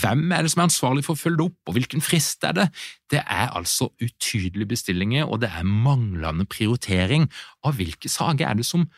Hvem 0.00 0.32
er 0.34 0.42
det 0.42 0.50
som 0.50 0.64
er 0.64 0.66
ansvarlig 0.66 1.06
for 1.06 1.14
å 1.14 1.20
følge 1.20 1.38
det 1.38 1.46
opp, 1.46 1.60
og 1.70 1.76
hvilken 1.78 2.02
frist 2.02 2.44
er 2.44 2.56
det? 2.58 2.66
Det 3.10 3.22
er 3.22 3.54
altså 3.54 3.92
utydelige 4.02 4.72
bestillinger, 4.74 5.30
og 5.30 5.44
det 5.44 5.52
er 5.54 5.62
manglende 5.62 6.48
prioritering 6.50 7.30
av 7.62 7.78
hvilke 7.78 8.10
saker 8.10 8.50
er 8.50 8.58
det 8.58 8.66
som 8.66 8.88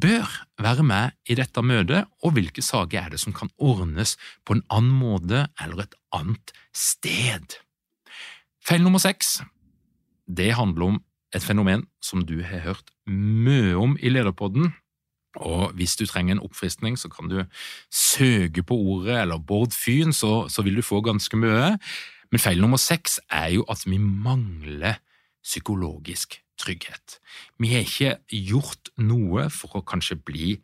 bør 0.00 0.26
være 0.62 0.84
med 0.86 1.16
i 1.28 1.36
dette 1.38 1.62
møtet, 1.62 2.08
og 2.22 2.34
hvilke 2.36 2.62
saker 2.64 3.00
er 3.00 3.14
det 3.14 3.20
som 3.22 3.34
kan 3.34 3.50
ordnes 3.58 4.16
på 4.46 4.56
en 4.56 4.64
annen 4.70 4.94
måte 4.94 5.46
eller 5.62 5.84
et 5.84 5.96
annet 6.14 6.54
sted. 6.74 7.58
Feil 8.64 8.84
nummer 8.84 9.02
seks 9.02 9.40
det 10.28 10.52
handler 10.58 10.92
om 10.92 10.98
et 11.34 11.44
fenomen 11.44 11.86
som 12.04 12.24
du 12.24 12.42
har 12.44 12.64
hørt 12.64 12.92
mye 13.08 13.76
om 13.76 13.96
i 14.00 14.12
Lederpodden, 14.12 14.72
og 15.36 15.74
hvis 15.76 15.96
du 15.96 16.06
trenger 16.06 16.36
en 16.36 16.44
oppfriskning, 16.44 16.96
så 16.98 17.08
kan 17.12 17.28
du 17.30 17.42
søke 17.92 18.62
på 18.66 18.74
ordet 18.74 19.20
eller 19.22 19.38
Bård 19.38 19.72
Fyn, 19.76 20.12
så, 20.12 20.48
så 20.48 20.64
vil 20.66 20.76
du 20.76 20.82
få 20.82 21.00
ganske 21.04 21.36
mye. 21.36 21.76
Men 22.32 22.42
feil 22.42 22.60
nummer 22.60 22.80
seks 22.80 23.20
er 23.30 23.54
jo 23.56 23.64
at 23.70 23.84
vi 23.86 24.00
mangler 24.00 24.98
psykologisk 25.44 26.40
trygghet. 26.60 27.18
Vi 27.58 27.72
har 27.74 27.86
ikke 27.86 28.18
gjort 28.50 28.90
noe 29.00 29.48
for 29.52 29.78
å 29.78 29.86
kanskje 29.86 30.18
bli 30.20 30.56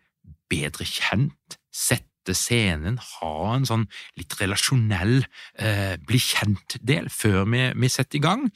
bedre 0.50 0.86
kjent, 0.88 1.58
sette 1.74 2.34
scenen, 2.36 2.96
ha 2.96 3.34
en 3.52 3.66
sånn 3.68 3.82
litt 4.16 4.32
relasjonell 4.40 5.26
eh, 5.60 5.96
bli 6.00 6.20
kjent-del 6.22 7.10
før 7.12 7.42
vi, 7.52 7.66
vi, 7.76 7.90
setter 7.92 8.20
i 8.20 8.22
gang. 8.24 8.46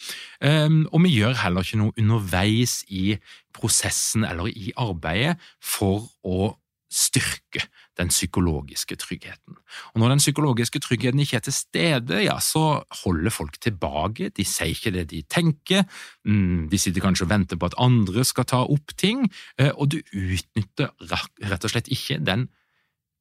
Um, 0.41 0.87
og 0.89 1.05
vi 1.05 1.13
gjør 1.19 1.37
heller 1.43 1.67
ikke 1.67 1.83
noe 1.83 1.97
underveis 2.01 2.81
i 2.89 3.19
prosessen 3.57 4.25
eller 4.29 4.49
i 4.49 4.73
arbeidet 4.81 5.37
for 5.61 6.09
å 6.25 6.55
styrke 6.89 7.67
den 7.99 8.09
psykologiske 8.09 8.97
tryggheten. 8.97 9.57
Og 9.95 10.01
Når 10.01 10.09
den 10.09 10.23
psykologiske 10.23 10.81
tryggheten 10.81 11.21
ikke 11.21 11.37
er 11.37 11.45
til 11.45 11.53
stede, 11.53 12.23
ja, 12.25 12.39
så 12.41 12.83
holder 13.05 13.31
folk 13.31 13.61
tilbake, 13.61 14.31
de 14.31 14.45
sier 14.45 14.75
ikke 14.75 14.95
det 14.95 15.11
de 15.11 15.23
tenker, 15.23 15.85
mm, 16.25 16.69
de 16.71 16.79
sitter 16.79 17.03
kanskje 17.05 17.27
og 17.27 17.31
venter 17.31 17.57
på 17.59 17.67
at 17.67 17.79
andre 17.79 18.25
skal 18.25 18.45
ta 18.45 18.63
opp 18.63 18.95
ting, 18.97 19.29
eh, 19.59 19.73
og 19.75 19.91
du 19.91 19.99
utnytter 20.13 20.95
rett 21.11 21.65
og 21.65 21.71
slett 21.71 21.91
ikke 21.91 22.21
den 22.25 22.49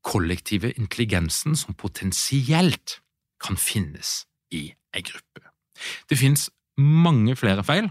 kollektive 0.06 0.72
intelligensen 0.78 1.56
som 1.56 1.76
potensielt 1.76 3.00
kan 3.44 3.58
finnes 3.58 4.26
i 4.52 4.70
ei 4.96 5.02
gruppe. 5.02 5.42
Det 6.10 6.18
finnes 6.18 6.50
mange 6.78 7.36
flere 7.36 7.64
feil, 7.66 7.90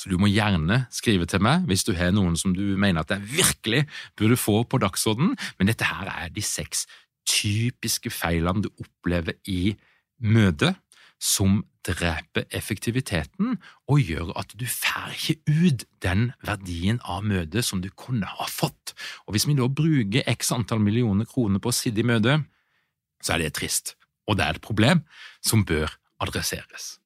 så 0.00 0.08
du 0.08 0.16
må 0.20 0.30
gjerne 0.32 0.84
skrive 0.94 1.28
til 1.28 1.42
meg 1.44 1.66
hvis 1.68 1.84
du 1.84 1.92
har 1.98 2.14
noen 2.16 2.38
som 2.40 2.54
du 2.56 2.62
mener 2.80 3.04
at 3.04 3.12
jeg 3.12 3.26
virkelig 3.36 3.82
burde 4.16 4.38
få 4.40 4.62
på 4.64 4.80
dagsordenen, 4.80 5.36
men 5.58 5.68
dette 5.68 5.84
her 5.84 6.08
er 6.08 6.32
de 6.32 6.44
seks 6.44 6.86
typiske 7.28 8.12
feilene 8.12 8.64
du 8.64 8.70
opplever 8.80 9.36
i 9.44 9.74
møtet 10.24 10.78
som 11.20 11.60
dreper 11.84 12.46
effektiviteten 12.56 13.58
og 13.88 14.00
gjør 14.00 14.32
at 14.40 14.54
du 14.56 14.64
får 14.68 15.12
ikke 15.16 15.36
ut 15.48 15.84
den 16.04 16.30
verdien 16.44 17.00
av 17.04 17.24
møtet 17.28 17.66
som 17.66 17.82
du 17.84 17.90
kunne 17.92 18.28
ha 18.28 18.48
fått. 18.48 18.94
Og 19.26 19.36
Hvis 19.36 19.48
vi 19.48 19.56
da 19.56 19.68
bruker 19.68 20.24
x 20.28 20.52
antall 20.56 20.80
millioner 20.80 21.28
kroner 21.28 21.60
på 21.60 21.72
å 21.72 21.76
sitte 21.76 22.00
i 22.00 22.08
møte, 22.08 22.40
så 23.20 23.36
er 23.36 23.44
det 23.44 23.54
trist, 23.60 23.96
og 24.28 24.40
det 24.40 24.46
er 24.46 24.56
et 24.56 24.64
problem 24.64 25.04
som 25.44 25.64
bør 25.64 25.92
adresseres. 26.20 26.99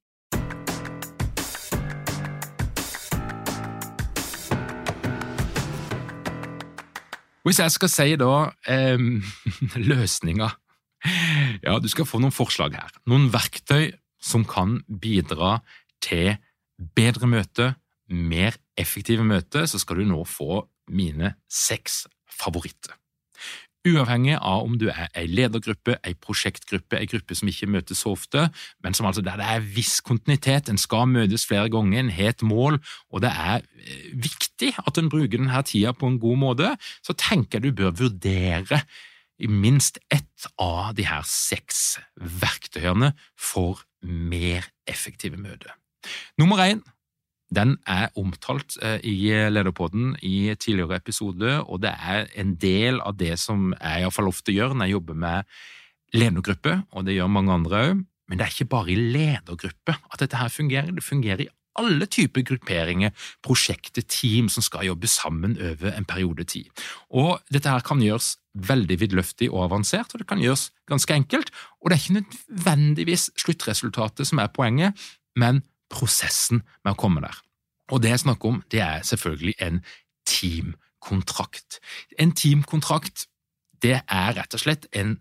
Hvis 7.45 7.61
jeg 7.61 7.75
skal 7.75 7.91
si 7.93 8.15
da 8.21 8.35
eh, 8.71 9.01
løsninger 9.91 10.57
Ja, 11.61 11.77
du 11.79 11.89
skal 11.93 12.09
få 12.09 12.17
noen 12.23 12.33
forslag 12.33 12.79
her. 12.79 12.93
Noen 13.11 13.29
verktøy 13.33 13.93
som 14.25 14.47
kan 14.49 14.79
bidra 14.89 15.59
til 16.01 16.39
bedre 16.97 17.29
møte, 17.29 17.75
mer 18.09 18.57
effektive 18.81 19.25
møte, 19.27 19.67
så 19.69 19.81
skal 19.81 20.01
du 20.01 20.09
nå 20.09 20.23
få 20.25 20.63
mine 20.89 21.35
seks 21.53 22.07
favoritter. 22.41 22.97
Uavhengig 23.85 24.39
av 24.41 24.65
om 24.65 24.79
du 24.81 24.87
er 24.89 25.11
ei 25.13 25.27
ledergruppe, 25.29 25.99
ei 26.09 26.15
prosjektgruppe, 26.17 26.97
ei 26.97 27.09
gruppe 27.11 27.37
som 27.37 27.51
ikke 27.51 27.69
møtes 27.69 28.01
så 28.01 28.15
ofte, 28.15 28.47
men 28.81 28.97
som 28.97 29.05
altså 29.11 29.21
der 29.25 29.37
det 29.41 29.49
er 29.53 29.67
viss 29.77 29.99
kontinuitet, 30.05 30.71
en 30.73 30.81
skal 30.81 31.05
møtes 31.11 31.45
flere 31.45 31.69
ganger, 31.73 31.99
en 32.01 32.13
har 32.17 32.33
et 32.33 32.45
mål, 32.47 32.79
og 33.13 33.25
det 33.25 33.33
er 33.33 33.61
eh, 33.61 34.07
viktig 34.17 34.73
at 34.81 35.01
en 35.01 35.11
bruker 35.13 35.37
denne 35.37 35.61
tida 35.69 35.93
på 35.93 36.09
en 36.09 36.17
god 36.23 36.41
måte, 36.41 36.73
så 37.05 37.13
tenker 37.13 37.61
jeg 37.61 37.67
du 37.67 37.83
bør 37.83 37.93
vurdere 38.01 38.81
i 39.37 39.51
minst 39.51 39.99
ett 40.09 40.49
av 40.57 40.95
de 40.97 41.05
her 41.09 41.25
seks 41.29 41.99
verktøyene 42.17 43.13
for 43.37 43.85
mer 44.01 44.71
effektive 44.89 45.37
møter. 45.37 45.77
Nummer 46.41 46.61
én 46.65 46.81
den 47.57 47.77
er 47.91 48.11
omtalt 48.21 48.77
eh, 48.83 48.99
i 49.07 49.31
Lederpodden 49.51 50.15
i 50.23 50.55
tidligere 50.55 51.01
episode, 51.01 51.61
og 51.65 51.83
det 51.85 51.95
er 51.95 52.29
en 52.41 52.55
del 52.61 53.01
av 53.05 53.19
det 53.21 53.35
som 53.41 53.73
jeg 53.77 54.05
iallfall 54.05 54.31
ofte 54.31 54.55
gjør 54.55 54.75
når 54.75 54.89
jeg 54.89 54.99
jobber 54.99 55.21
med 55.27 55.55
ledergruppe, 56.15 56.79
og 56.95 57.07
det 57.07 57.17
gjør 57.19 57.33
mange 57.33 57.55
andre 57.55 57.85
òg. 57.89 58.05
Men 58.29 58.41
det 58.41 58.47
er 58.47 58.55
ikke 58.55 58.73
bare 58.73 58.95
i 58.95 58.97
ledergruppe 58.97 59.99
at 59.99 60.23
dette 60.23 60.41
her 60.41 60.53
fungerer, 60.53 60.95
det 60.95 61.05
fungerer 61.05 61.45
i 61.45 61.53
alle 61.81 62.07
typer 62.07 62.45
grupperinger, 62.47 63.11
prosjekter, 63.43 64.05
team 64.07 64.49
som 64.53 64.63
skal 64.63 64.87
jobbe 64.87 65.11
sammen 65.11 65.57
over 65.59 65.91
en 65.95 66.07
periode 66.07 66.47
tid. 66.47 66.71
Og 67.11 67.43
dette 67.53 67.71
her 67.71 67.83
kan 67.85 68.03
gjøres 68.03 68.37
veldig 68.55 69.01
vidløftig 69.01 69.51
og 69.51 69.65
avansert, 69.67 70.15
og 70.15 70.23
det 70.23 70.29
kan 70.31 70.43
gjøres 70.43 70.69
ganske 70.91 71.15
enkelt. 71.15 71.51
Og 71.83 71.91
det 71.91 71.97
er 71.97 72.03
ikke 72.05 72.21
nødvendigvis 72.21 73.31
sluttresultatet 73.43 74.31
som 74.31 74.39
er 74.39 74.53
poenget, 74.55 74.95
men 75.37 75.65
prosessen 75.95 76.65
med 76.85 76.95
å 76.95 76.99
komme 76.99 77.23
der. 77.25 77.39
Og 77.93 78.03
det 78.03 78.15
jeg 78.15 78.25
snakker 78.25 78.51
om, 78.51 78.63
det 78.73 78.81
er 78.81 79.05
selvfølgelig 79.07 79.55
en 79.63 79.81
teamkontrakt. 80.29 81.81
En 82.19 82.33
teamkontrakt 82.33 83.27
det 83.85 84.01
er 84.01 84.37
rett 84.39 84.57
og 84.57 84.63
slett 84.63 84.87
en, 84.97 85.19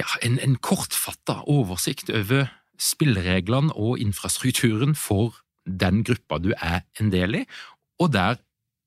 ja, 0.00 0.08
en, 0.26 0.40
en 0.42 0.56
kortfatta 0.58 1.42
oversikt 1.50 2.10
over 2.10 2.48
spillereglene 2.82 3.74
og 3.78 4.00
infrastrukturen 4.02 4.96
for 4.98 5.38
den 5.66 6.02
gruppa 6.06 6.40
du 6.42 6.52
er 6.56 6.82
en 7.00 7.12
del 7.14 7.42
i, 7.42 7.44
og 8.02 8.12
der 8.14 8.40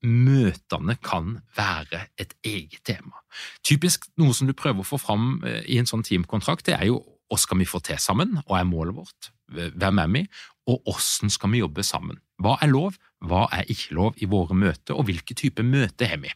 møtene 0.06 0.96
kan 1.04 1.40
være 1.56 2.06
et 2.20 2.32
eget 2.46 2.80
tema. 2.88 3.20
Typisk 3.66 4.06
noe 4.20 4.32
som 4.36 4.48
du 4.48 4.54
prøver 4.56 4.80
å 4.80 4.88
få 4.88 5.00
fram 5.00 5.42
eh, 5.44 5.60
i 5.68 5.76
en 5.80 5.88
sånn 5.88 6.04
teamkontrakt, 6.06 6.64
det 6.70 6.78
er 6.78 6.88
jo 6.88 7.02
hva 7.30 7.38
skal 7.38 7.60
vi 7.60 7.68
få 7.68 7.82
til 7.84 8.00
sammen, 8.00 8.38
hva 8.48 8.62
er 8.62 8.68
målet 8.68 8.96
vårt, 8.96 9.30
hvem 9.50 10.00
er 10.02 10.14
vi, 10.14 10.24
og 10.70 10.80
hvordan 10.86 11.32
skal 11.32 11.52
vi 11.52 11.62
jobbe 11.62 11.84
sammen. 11.86 12.20
Hva 12.40 12.56
er 12.62 12.72
lov, 12.72 12.96
hva 13.26 13.46
er 13.52 13.68
ikke 13.68 13.96
lov 13.98 14.22
i 14.22 14.28
våre 14.30 14.56
møter, 14.56 14.96
og 14.96 15.08
hvilke 15.08 15.36
type 15.36 15.64
møter 15.66 16.12
har 16.12 16.22
vi? 16.22 16.32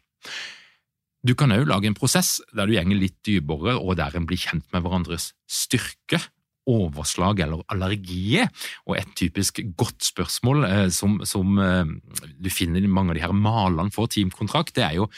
Du 1.24 1.32
kan 1.38 1.54
òg 1.54 1.64
lage 1.70 1.88
en 1.88 1.96
prosess 1.96 2.36
der 2.52 2.68
du 2.68 2.74
gjenger 2.74 3.00
litt 3.00 3.16
dypere, 3.24 3.78
og 3.78 3.96
der 3.96 4.16
en 4.16 4.26
blir 4.28 4.40
kjent 4.40 4.66
med 4.74 4.84
hverandres 4.84 5.32
styrke 5.48 6.20
overslag 6.68 7.40
eller 7.44 7.64
allergier. 7.72 8.50
Og 8.88 8.98
et 8.98 9.14
typisk 9.16 9.62
godt 9.76 10.04
spørsmål 10.04 10.66
eh, 10.68 10.90
som, 10.92 11.16
som 11.28 11.56
eh, 11.60 11.94
du 12.36 12.50
finner 12.52 12.84
i 12.84 12.90
mange 12.90 13.14
av 13.14 13.18
de 13.18 13.24
her 13.24 13.36
malene 13.36 13.92
for 13.94 14.10
teamkontrakt, 14.10 14.76
det 14.76 14.84
er 14.88 15.00
jo 15.00 15.08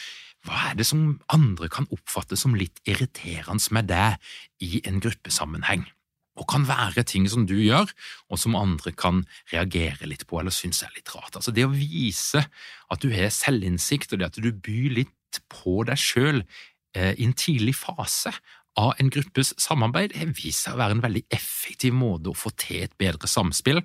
hva 0.47 0.71
er 0.71 0.76
det 0.79 0.87
som 0.87 1.17
andre 1.33 1.67
kan 1.73 1.88
oppfatte 1.91 2.38
som 2.38 2.55
litt 2.55 2.79
irriterende 2.87 3.75
med 3.75 3.88
deg 3.91 4.62
i 4.62 4.79
en 4.87 5.00
gruppesammenheng? 5.03 5.88
Og 6.37 6.49
kan 6.50 6.66
være 6.69 7.07
ting 7.09 7.28
som 7.31 7.47
du 7.49 7.55
gjør, 7.57 7.90
og 8.31 8.40
som 8.40 8.59
andre 8.59 8.93
kan 8.93 9.25
reagere 9.52 10.09
litt 10.09 10.26
på 10.28 10.40
eller 10.40 10.55
synes 10.55 10.83
er 10.85 10.93
litt 10.97 11.12
rart. 11.14 11.37
Altså 11.38 11.55
Det 11.55 11.64
å 11.64 11.73
vise 11.73 12.45
at 12.93 13.02
du 13.02 13.11
har 13.14 13.33
selvinnsikt, 13.33 14.12
og 14.12 14.21
det 14.21 14.31
at 14.31 14.40
du 14.43 14.52
byr 14.52 15.00
litt 15.00 15.40
på 15.52 15.83
deg 15.88 16.00
sjøl 16.00 16.43
eh, 16.97 17.14
i 17.16 17.25
en 17.26 17.37
tidlig 17.37 17.76
fase 17.78 18.33
av 18.76 18.93
en 19.00 19.11
gruppes 19.12 19.55
samarbeid 19.61 20.14
har 20.19 20.33
vist 20.37 20.66
seg 20.66 20.76
å 20.76 20.81
være 20.83 20.99
en 20.99 21.05
veldig 21.05 21.25
effektiv 21.33 21.97
måte 21.97 22.33
å 22.33 22.37
få 22.37 22.52
til 22.61 22.85
et 22.85 22.97
bedre 23.00 23.28
samspill, 23.31 23.83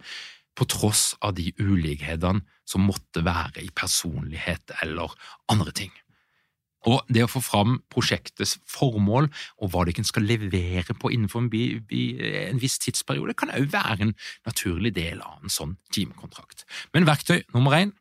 på 0.51 0.67
tross 0.67 1.13
av 1.23 1.37
de 1.37 1.47
ulikhetene 1.63 2.43
som 2.67 2.83
måtte 2.83 3.23
være 3.23 3.63
i 3.63 3.69
personlighet 3.71 4.73
eller 4.83 5.13
andre 5.51 5.71
ting. 5.71 5.93
Og 6.89 7.01
det 7.13 7.25
å 7.25 7.29
få 7.29 7.41
fram 7.45 7.75
prosjektets 7.93 8.55
formål 8.69 9.29
og 9.61 9.73
hva 9.73 9.85
det 9.85 9.95
kan 9.99 10.07
skal 10.07 10.25
levere 10.25 10.95
på 10.97 11.11
innenfor 11.13 11.43
en, 11.45 12.61
viss 12.61 12.79
tidsperiode, 12.81 13.37
kan 13.37 13.53
òg 13.53 13.69
være 13.73 14.07
en 14.07 14.15
naturlig 14.47 14.95
del 14.97 15.21
av 15.21 15.43
en 15.43 15.53
sånn 15.53 15.75
teamkontrakt. 15.93 16.65
Men 16.93 17.05
verktøy 17.09 17.43
nummer 17.53 17.77
én, 17.77 17.93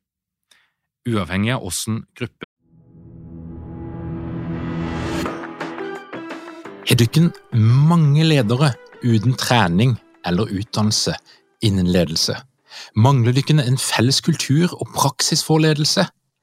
uavhengig 1.08 1.54
av 1.56 1.64
åssen 1.64 2.04
gruppe 2.16 2.48
Har 6.90 6.98
dere 6.98 7.28
mange 7.54 8.24
ledere 8.26 8.72
uten 9.04 9.36
trening 9.38 9.92
eller 10.26 10.50
utdannelse 10.50 11.14
innen 11.62 11.86
ledelse? 11.86 12.34
Mangler 12.98 13.36
dere 13.36 13.62
en 13.62 13.78
felles 13.78 14.18
kultur 14.26 14.74
og 14.74 14.90
praksis 14.96 15.44
for 15.46 15.62
ledelse? 15.62 16.08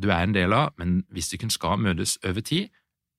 Du 0.00 0.08
er 0.08 0.24
en 0.24 0.34
del 0.34 0.54
av, 0.56 0.72
men 0.80 1.02
hvis 1.12 1.30
dere 1.32 1.50
skal 1.52 1.80
møtes 1.82 2.16
over 2.26 2.44
tid, 2.46 2.70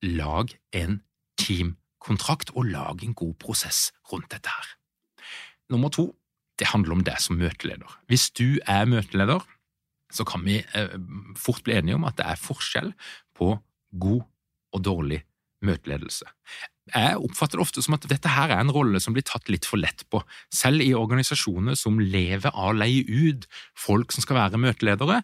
lag 0.01 0.53
en 0.73 1.01
teamkontrakt 1.39 2.53
og 2.55 2.71
lag 2.71 3.03
en 3.05 3.17
god 3.17 3.35
prosess 3.41 3.91
rundt 4.11 4.31
dette 4.33 4.50
her. 4.50 4.71
Nummer 5.71 5.93
to, 5.93 6.09
det 6.59 6.71
handler 6.73 6.97
om 6.97 7.03
deg 7.05 7.21
som 7.21 7.39
møteleder. 7.39 8.00
Hvis 8.09 8.29
du 8.38 8.59
er 8.69 8.89
møteleder, 8.89 9.45
så 10.11 10.25
kan 10.27 10.43
vi 10.45 10.59
eh, 10.59 10.95
fort 11.39 11.63
bli 11.63 11.77
enige 11.77 11.97
om 11.97 12.05
at 12.09 12.17
det 12.19 12.27
er 12.27 12.41
forskjell 12.41 12.91
på 13.38 13.53
god 14.01 14.25
og 14.75 14.83
dårlig 14.83 15.21
møteledelse. 15.65 16.27
Jeg 16.91 17.21
oppfatter 17.21 17.59
det 17.59 17.63
ofte 17.63 17.83
som 17.85 17.95
at 17.95 18.07
dette 18.09 18.31
her 18.33 18.51
er 18.51 18.63
en 18.63 18.73
rolle 18.73 19.00
som 19.00 19.15
blir 19.15 19.25
tatt 19.27 19.47
litt 19.53 19.67
for 19.69 19.79
lett 19.79 20.03
på. 20.11 20.19
Selv 20.53 20.83
i 20.83 20.91
organisasjoner 20.97 21.77
som 21.79 22.01
lever 22.01 22.50
av 22.51 22.73
å 22.73 22.77
leie 22.77 23.05
ut 23.05 23.47
folk 23.77 24.11
som 24.11 24.25
skal 24.25 24.39
være 24.41 24.61
møteledere, 24.61 25.21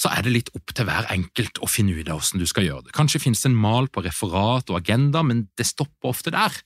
så 0.00 0.08
er 0.14 0.24
det 0.24 0.32
litt 0.32 0.50
opp 0.56 0.72
til 0.72 0.86
hver 0.88 1.08
enkelt 1.12 1.60
å 1.60 1.68
finne 1.68 1.92
ut 1.92 2.08
av 2.08 2.22
hvordan 2.22 2.40
du 2.40 2.48
skal 2.48 2.64
gjøre 2.66 2.86
det. 2.86 2.94
Kanskje 2.96 3.20
finnes 3.20 3.42
det 3.42 3.50
en 3.50 3.58
mal 3.60 3.90
på 3.92 4.04
referat 4.06 4.72
og 4.72 4.78
agenda, 4.78 5.22
men 5.26 5.44
det 5.60 5.68
stopper 5.68 6.14
ofte 6.14 6.32
der. 6.32 6.56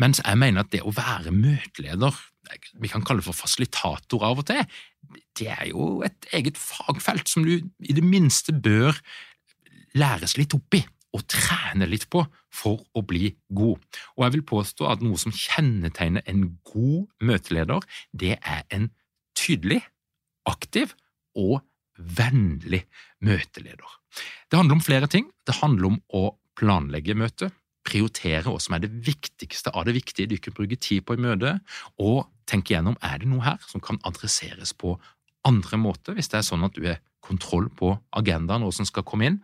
Mens 0.00 0.20
jeg 0.20 0.40
mener 0.40 0.64
at 0.64 0.72
det 0.74 0.82
å 0.84 0.92
være 0.94 1.32
møteleder, 1.32 2.18
vi 2.82 2.90
kan 2.92 3.04
kalle 3.06 3.22
det 3.22 3.28
for 3.30 3.40
fasilitator 3.40 4.26
av 4.28 4.42
og 4.42 4.48
til, 4.50 4.60
det 5.38 5.48
er 5.54 5.70
jo 5.70 6.02
et 6.04 6.28
eget 6.36 6.60
fagfelt 6.60 7.30
som 7.30 7.46
du 7.46 7.56
i 7.56 7.96
det 7.96 8.04
minste 8.04 8.52
bør 8.52 8.98
læres 9.96 10.36
litt 10.36 10.52
opp 10.56 10.76
i 10.76 10.84
og 11.14 11.22
trene 11.30 11.86
litt 11.86 12.08
på 12.10 12.24
for 12.54 12.82
å 12.98 13.02
bli 13.06 13.30
god. 13.54 13.78
Og 14.18 14.26
jeg 14.26 14.34
vil 14.36 14.48
påstå 14.50 14.88
at 14.90 15.02
noe 15.04 15.18
som 15.20 15.34
kjennetegner 15.34 16.24
en 16.30 16.48
god 16.66 17.06
møteleder, 17.22 17.86
det 18.12 18.36
er 18.40 18.64
en 18.74 18.90
tydelig, 19.38 19.80
aktiv 20.44 20.92
og 21.38 21.62
vennlig 21.98 22.84
møteleder. 23.24 23.98
Det 24.50 24.58
handler 24.58 24.78
om 24.78 24.84
flere 24.84 25.10
ting. 25.10 25.28
Det 25.46 25.58
handler 25.60 25.92
om 25.92 26.00
å 26.14 26.24
planlegge 26.58 27.16
møtet, 27.18 27.54
prioritere 27.84 28.46
hva 28.46 28.60
som 28.62 28.76
er 28.76 28.84
det 28.84 28.92
viktigste 29.04 29.72
av 29.74 29.86
det 29.88 29.96
viktige 29.96 30.30
du 30.30 30.38
kan 30.40 30.54
bruke 30.56 30.78
tid 30.80 31.04
på 31.04 31.16
i 31.16 31.24
møtet, 31.24 31.60
og 32.00 32.24
tenke 32.48 32.74
gjennom 32.74 32.96
er 33.04 33.20
det 33.20 33.28
noe 33.30 33.44
her 33.44 33.60
som 33.68 33.82
kan 33.84 34.00
adresseres 34.08 34.72
på 34.76 34.96
andre 35.44 35.80
måter, 35.80 36.16
hvis 36.16 36.30
det 36.32 36.40
er 36.40 36.46
sånn 36.46 36.64
at 36.64 36.76
du 36.76 36.86
har 36.86 37.02
kontroll 37.24 37.70
på 37.72 37.94
agendaen 38.16 38.64
og 38.64 38.72
som 38.76 38.88
skal 38.88 39.04
komme 39.06 39.28
inn. 39.28 39.40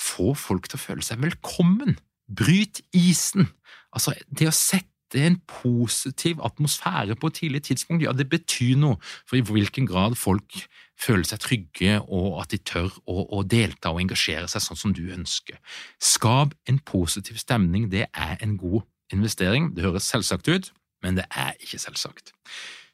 Få 0.00 0.32
folk 0.38 0.68
til 0.68 0.78
å 0.78 0.84
føle 0.84 1.04
seg 1.04 1.20
velkommen. 1.24 1.98
Bryt 2.30 2.82
isen. 2.96 3.50
Altså, 3.90 4.14
det 4.28 4.48
å 4.48 4.54
sette 4.54 4.89
en 5.18 5.38
positiv 5.48 6.40
atmosfære 6.44 7.16
på 7.18 7.30
et 7.30 7.38
tidlig 7.40 7.62
tidspunkt, 7.66 8.04
ja, 8.04 8.12
det 8.12 8.28
betyr 8.30 8.78
noe 8.78 9.00
for 9.26 9.38
i 9.38 9.44
hvilken 9.44 9.88
grad 9.88 10.14
folk 10.18 10.62
føler 11.00 11.24
seg 11.24 11.40
trygge, 11.40 11.96
og 12.12 12.42
at 12.42 12.52
de 12.52 12.60
tør 12.60 12.90
å, 13.08 13.24
å, 13.38 13.42
delta 13.42 13.92
og 13.92 14.02
engasjere 14.02 14.48
seg 14.50 14.64
sånn 14.64 14.80
som 14.82 14.94
du 14.96 15.06
ønsker. 15.14 15.56
Skap 16.02 16.54
en 16.68 16.80
positiv 16.84 17.40
stemning, 17.40 17.88
det 17.92 18.06
er 18.12 18.36
en 18.44 18.58
god 18.60 18.84
investering. 19.14 19.72
Det 19.74 19.86
høres 19.86 20.08
selvsagt 20.10 20.50
ut, 20.52 20.70
men 21.02 21.16
det 21.18 21.26
er 21.30 21.56
ikke 21.58 21.80
selvsagt. 21.80 22.34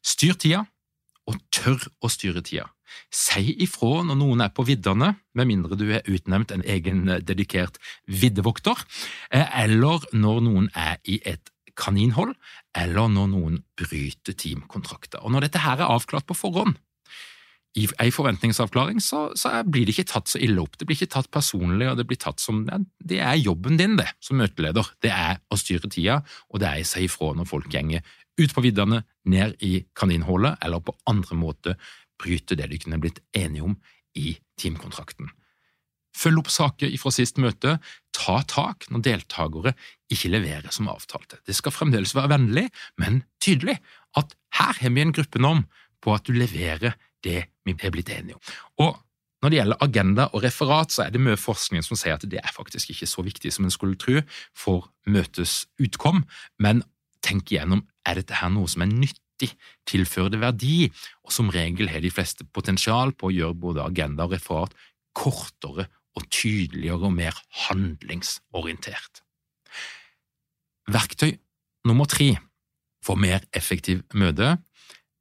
Styr 0.06 0.38
tida, 0.38 0.64
og 1.26 1.40
tør 1.50 1.88
å 2.04 2.10
styre 2.10 2.42
tida. 2.46 2.68
Si 3.10 3.50
ifra 3.64 4.04
når 4.06 4.18
noen 4.20 4.44
er 4.44 4.52
på 4.54 4.64
viddene, 4.66 5.16
med 5.34 5.50
mindre 5.50 5.78
du 5.78 5.88
er 5.90 6.06
utnevnt 6.06 6.54
en 6.54 6.62
egen 6.62 7.08
eh, 7.10 7.22
dedikert 7.24 7.80
viddevokter, 8.06 8.84
eh, 9.34 9.46
eller 9.64 10.06
når 10.14 10.42
noen 10.46 10.70
er 10.74 11.00
i 11.04 11.18
et 11.26 11.50
kaninhold, 11.78 12.34
eller 12.76 13.08
når 13.12 13.30
noen 13.32 13.62
bryter 13.78 14.36
teamkontrakter. 14.36 15.22
Og 15.22 15.32
Når 15.34 15.46
dette 15.46 15.62
her 15.64 15.80
er 15.80 15.92
avklart 15.92 16.26
på 16.28 16.36
forhånd, 16.36 16.76
i 17.76 17.84
en 17.84 18.12
forventningsavklaring, 18.12 19.02
så, 19.04 19.26
så, 19.36 19.50
blir 19.68 19.84
det 19.84 19.92
ikke 19.92 20.08
tatt 20.08 20.30
så 20.32 20.40
ille 20.40 20.62
opp. 20.62 20.78
Det 20.80 20.86
blir 20.88 20.96
ikke 20.96 21.12
tatt 21.12 21.28
personlig, 21.28 21.90
og 21.90 21.98
det 21.98 22.06
blir 22.08 22.16
tatt 22.16 22.40
som 22.40 22.62
Det 22.64 23.18
er 23.20 23.36
jobben 23.36 23.76
din, 23.76 23.98
det, 24.00 24.08
som 24.24 24.40
møteleder. 24.40 24.94
Det 25.04 25.12
er 25.12 25.42
å 25.52 25.58
styre 25.60 25.90
tida, 25.92 26.22
og 26.48 26.62
det 26.62 26.70
er 26.70 26.80
å 26.80 26.88
si 26.88 27.04
ifra 27.04 27.34
når 27.36 27.50
folk 27.50 27.68
gjenger 27.72 28.00
ut 28.40 28.52
på 28.52 28.64
viddene, 28.64 29.02
ned 29.28 29.56
i 29.64 29.84
kaninhullet, 29.96 30.56
eller 30.64 30.80
på 30.84 30.96
andre 31.10 31.36
måter 31.36 31.76
bryter 32.20 32.56
det 32.56 32.70
de 32.70 32.80
kunne 32.80 33.00
blitt 33.02 33.20
enige 33.36 33.68
om 33.68 33.76
i 34.16 34.36
teamkontrakten. 34.60 35.28
Følg 36.16 36.40
opp 36.40 36.52
saker 36.52 36.92
fra 37.00 37.12
sist 37.12 37.40
møte, 37.42 37.76
ta 38.16 38.36
tak 38.48 38.86
når 38.90 39.04
deltakere 39.04 39.74
ikke 40.12 40.32
leverer 40.32 40.72
som 40.72 40.88
avtalte. 40.88 41.40
Det 41.44 41.56
skal 41.56 41.74
fremdeles 41.74 42.14
være 42.16 42.32
vennlig, 42.36 42.68
men 43.00 43.22
tydelig 43.42 43.76
at 44.16 44.36
her 44.56 44.78
har 44.80 44.94
vi 44.94 45.04
en 45.04 45.12
gruppenorm 45.16 45.66
på 46.00 46.14
at 46.14 46.24
du 46.28 46.32
leverer 46.36 46.96
det 47.26 47.42
vi 47.66 47.74
er 47.74 47.92
blitt 47.92 48.12
enige 48.14 48.38
om. 48.38 48.54
Og 48.86 48.94
når 49.42 49.52
det 49.52 49.58
gjelder 49.58 49.84
agenda 49.84 50.24
og 50.32 50.42
referat, 50.46 50.94
så 50.94 51.04
er 51.04 51.12
det 51.12 51.20
mye 51.22 51.38
forskning 51.38 51.84
som 51.84 51.98
sier 51.98 52.16
at 52.16 52.24
det 52.24 52.40
er 52.40 52.54
faktisk 52.54 52.94
ikke 52.94 53.08
så 53.10 53.24
viktig 53.26 53.52
som 53.52 53.66
en 53.66 53.74
skulle 53.74 53.98
tro 54.00 54.22
for 54.56 54.88
møtets 55.06 55.66
utkom, 55.82 56.24
men 56.62 56.82
tenk 57.26 57.52
igjennom 57.52 57.84
er 58.06 58.20
dette 58.20 58.38
her 58.38 58.52
noe 58.54 58.70
som 58.70 58.86
er 58.86 58.92
nyttig, 58.92 59.50
tilfører 59.86 60.32
det 60.32 60.40
verdi, 60.40 60.76
og 61.26 61.34
som 61.34 61.52
regel 61.52 61.90
har 61.92 62.00
de 62.00 62.12
fleste 62.14 62.46
potensial 62.56 63.12
på 63.12 63.28
å 63.28 63.34
gjøre 63.34 63.60
både 63.66 63.84
agenda 63.84 64.24
og 64.24 64.36
referat 64.38 64.72
kortere 65.16 65.88
og 66.16 66.28
tydeligere 66.32 67.08
og 67.08 67.14
mer 67.14 67.36
handlingsorientert. 67.66 69.22
Verktøy 70.86 71.36
nummer 71.86 72.08
tre 72.10 72.36
for 73.04 73.18
mer 73.20 73.44
effektiv 73.54 74.02
møte, 74.14 74.56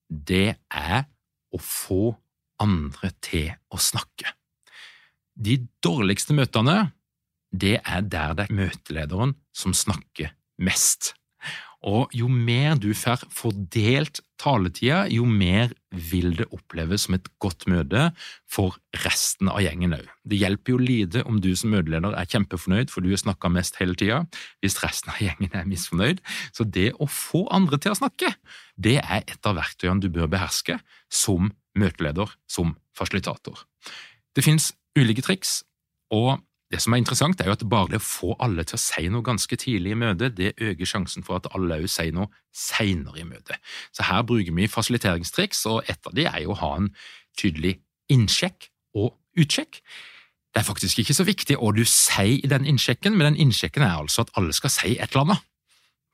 det 0.09 0.55
er 0.69 1.05
å 1.53 1.59
få 1.61 2.15
andre 2.61 3.11
til 3.23 3.51
å 3.73 3.79
snakke. 3.81 4.31
De 5.35 5.59
dårligste 5.83 6.35
møtene, 6.37 6.93
det 7.51 7.79
er 7.83 8.01
der 8.01 8.35
det 8.37 8.47
er 8.47 8.55
møtelederen 8.55 9.35
som 9.55 9.75
snakker 9.75 10.31
mest. 10.63 11.13
Og 11.85 12.13
jo 12.15 12.29
mer 12.31 12.79
du 12.81 12.89
får 12.97 13.27
fordelt 13.33 14.21
taletida, 14.41 15.05
jo 15.11 15.27
mer 15.29 15.73
vil 15.95 16.35
det 16.37 16.47
oppleves 16.55 17.05
som 17.05 17.17
et 17.17 17.27
godt 17.41 17.65
møte 17.71 18.09
for 18.51 18.77
resten 19.05 19.49
av 19.51 19.61
gjengen 19.63 19.95
òg. 19.97 20.07
Det 20.27 20.39
hjelper 20.41 20.75
jo 20.75 20.79
lite 20.81 21.23
om 21.27 21.39
du 21.43 21.51
som 21.57 21.73
møteleder 21.73 22.15
er 22.17 22.29
kjempefornøyd, 22.31 22.91
for 22.93 23.05
du 23.05 23.11
har 23.11 23.21
snakka 23.21 23.51
mest 23.53 23.79
hele 23.81 23.97
tida, 23.99 24.23
hvis 24.63 24.79
resten 24.83 25.13
av 25.13 25.21
gjengen 25.23 25.55
er 25.55 25.67
misfornøyd. 25.69 26.23
Så 26.55 26.67
det 26.67 26.91
å 26.99 27.09
få 27.11 27.45
andre 27.55 27.79
til 27.81 27.95
å 27.95 27.99
snakke, 27.99 28.33
det 28.75 28.97
er 29.03 29.23
et 29.23 29.47
av 29.47 29.57
verktøyene 29.59 30.03
du 30.03 30.09
bør 30.13 30.31
beherske 30.31 30.79
som 31.11 31.53
møteleder, 31.75 32.31
som 32.47 32.75
fasilitator. 32.95 33.65
Det 34.35 34.43
finnes 34.45 34.71
ulike 34.95 35.23
triks, 35.25 35.61
og 36.13 36.39
det 36.71 36.81
som 36.81 36.93
er 36.93 36.97
interessant, 36.97 37.41
er 37.41 37.51
jo 37.51 37.55
at 37.55 37.63
bare 37.69 37.91
det 37.93 37.99
å 38.01 38.05
få 38.05 38.35
alle 38.41 38.63
til 38.65 38.77
å 38.77 38.81
si 38.81 39.05
noe 39.13 39.25
ganske 39.25 39.57
tidlig 39.61 39.93
i 39.93 39.99
møtet, 40.01 40.33
det 40.37 40.55
øker 40.57 40.89
sjansen 40.89 41.25
for 41.25 41.37
at 41.37 41.49
alle 41.53 41.77
òg 41.83 41.89
sier 41.91 42.15
noe 42.15 42.31
senere 42.55 43.21
i 43.21 43.27
møtet. 43.27 43.61
Så 43.93 44.07
her 44.07 44.25
bruker 44.25 44.55
vi 44.55 44.67
fasiliteringstriks, 44.71 45.65
og 45.69 45.85
et 45.91 46.09
av 46.09 46.17
de 46.17 46.25
er 46.25 46.41
jo 46.43 46.55
å 46.55 46.59
ha 46.63 46.71
en 46.79 46.89
tydelig 47.37 47.77
innsjekk 48.11 48.71
og 48.97 49.13
utsjekk. 49.37 49.81
Det 50.55 50.61
er 50.63 50.67
faktisk 50.67 51.03
ikke 51.03 51.17
så 51.17 51.25
viktig 51.27 51.59
hva 51.59 51.73
du 51.75 51.83
sier 51.85 52.39
i 52.39 52.49
den 52.49 52.65
innsjekken, 52.65 53.13
men 53.13 53.33
den 53.33 53.41
innsjekken 53.47 53.85
er 53.85 53.99
altså 53.99 54.25
at 54.25 54.33
alle 54.39 54.55
skal 54.55 54.73
si 54.73 54.95
et 54.95 55.11
eller 55.11 55.25
annet. 55.27 55.45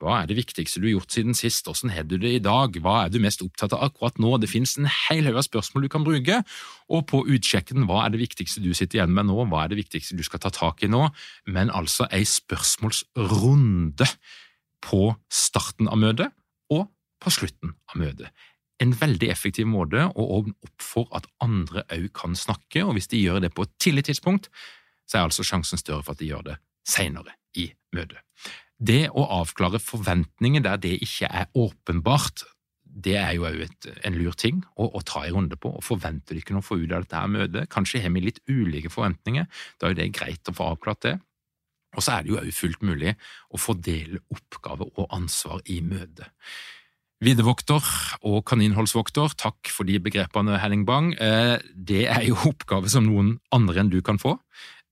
Hva 0.02 0.16
er 0.24 0.30
det 0.32 0.40
viktigste 0.40 0.82
du 0.82 0.88
har 0.88 0.96
gjort 0.96 1.14
siden 1.14 1.36
sist, 1.38 1.68
hvordan 1.68 1.94
har 1.94 2.06
du 2.10 2.16
det 2.22 2.32
i 2.34 2.42
dag, 2.42 2.78
hva 2.82 2.96
er 3.04 3.12
du 3.14 3.20
mest 3.22 3.44
opptatt 3.46 3.76
av 3.78 3.84
akkurat 3.86 4.18
nå, 4.22 4.34
det 4.42 4.50
finnes 4.50 4.74
en 4.80 4.90
hel 4.90 5.28
haug 5.30 5.38
av 5.38 5.46
spørsmål 5.46 5.86
du 5.86 5.92
kan 5.94 6.06
bruke, 6.06 6.40
og 6.90 7.04
på 7.12 7.22
utsjekken 7.36 7.86
hva 7.90 8.06
er 8.06 8.16
det 8.16 8.24
viktigste 8.24 8.64
du 8.64 8.72
sitter 8.74 9.00
igjen 9.00 9.14
med 9.14 9.30
nå, 9.30 9.38
hva 9.52 9.64
er 9.64 9.74
det 9.74 9.82
viktigste 9.84 10.18
du 10.18 10.24
skal 10.26 10.42
ta 10.42 10.50
tak 10.54 10.82
i 10.82 10.90
nå, 10.90 11.04
men 11.54 11.70
altså 11.70 12.10
ei 12.10 12.24
spørsmålsrunde 12.26 14.10
på 14.82 15.04
starten 15.30 15.92
av 15.92 16.02
møtet 16.02 16.34
og 16.74 16.88
på 17.22 17.34
slutten 17.38 17.76
av 17.94 18.02
møtet. 18.02 18.32
En 18.82 18.96
veldig 18.98 19.30
effektiv 19.30 19.68
måte 19.70 20.08
å 20.10 20.26
åpne 20.40 20.56
opp 20.66 20.82
for 20.82 21.12
at 21.14 21.30
andre 21.46 21.86
òg 21.94 22.10
kan 22.18 22.34
snakke, 22.34 22.82
og 22.82 22.96
hvis 22.98 23.12
de 23.12 23.22
gjør 23.22 23.44
det 23.46 23.54
på 23.54 23.68
et 23.68 23.78
tidlig 23.78 24.08
tidspunkt, 24.10 24.50
så 25.06 25.20
er 25.20 25.28
altså 25.28 25.46
sjansen 25.46 25.78
større 25.78 26.02
for 26.02 26.16
at 26.16 26.24
de 26.24 26.32
gjør 26.32 26.48
det 26.50 26.58
seinere 26.90 27.38
i 27.62 27.70
møtet. 27.94 28.18
Det 28.82 29.12
å 29.14 29.28
avklare 29.42 29.82
forventninger 29.82 30.64
der 30.66 30.80
det 30.82 30.96
ikke 31.06 31.30
er 31.30 31.52
åpenbart, 31.54 32.46
det 32.92 33.14
er 33.16 33.36
jo 33.38 33.46
òg 33.48 33.62
en 34.04 34.18
lur 34.18 34.36
ting 34.36 34.64
å, 34.76 34.88
å, 34.90 35.02
ta 35.06 35.24
en 35.24 35.38
runde 35.38 35.56
på. 35.56 35.70
og 35.78 35.86
Forventer 35.86 36.36
du 36.36 36.42
ikke 36.42 36.56
noe 36.56 36.66
å 36.66 36.68
få 36.68 36.82
ut 36.82 36.92
av 36.92 37.06
dette 37.06 37.20
her 37.20 37.30
møtet? 37.32 37.70
Kanskje 37.72 38.02
har 38.04 38.12
vi 38.16 38.26
litt 38.26 38.42
ulike 38.50 38.92
forventninger. 38.92 39.48
Da 39.80 39.92
er 39.92 39.98
det 40.00 40.12
greit 40.18 40.50
å 40.50 40.56
få 40.58 40.74
avklart 40.74 41.06
det. 41.06 41.16
Og 41.96 42.04
så 42.04 42.16
er 42.16 42.24
det 42.24 42.34
jo 42.34 42.42
òg 42.42 42.52
fullt 42.56 42.84
mulig 42.88 43.16
å 43.52 43.60
fordele 43.60 44.22
oppgave 44.34 44.90
og 44.92 45.16
ansvar 45.16 45.64
i 45.72 45.80
møtet. 45.86 46.32
Videvokter 47.22 47.86
og 48.26 48.40
kaninholdsvokter, 48.50 49.36
takk 49.38 49.70
for 49.70 49.86
de 49.86 50.00
begrepene, 50.02 50.58
Henning 50.58 50.88
Bang. 50.88 51.12
Eh, 51.22 51.60
det 51.76 52.08
er 52.10 52.26
jo 52.26 52.40
oppgave 52.50 52.90
som 52.90 53.06
noen 53.06 53.36
andre 53.54 53.84
enn 53.84 53.92
du 53.94 54.00
kan 54.02 54.18
få. 54.22 54.40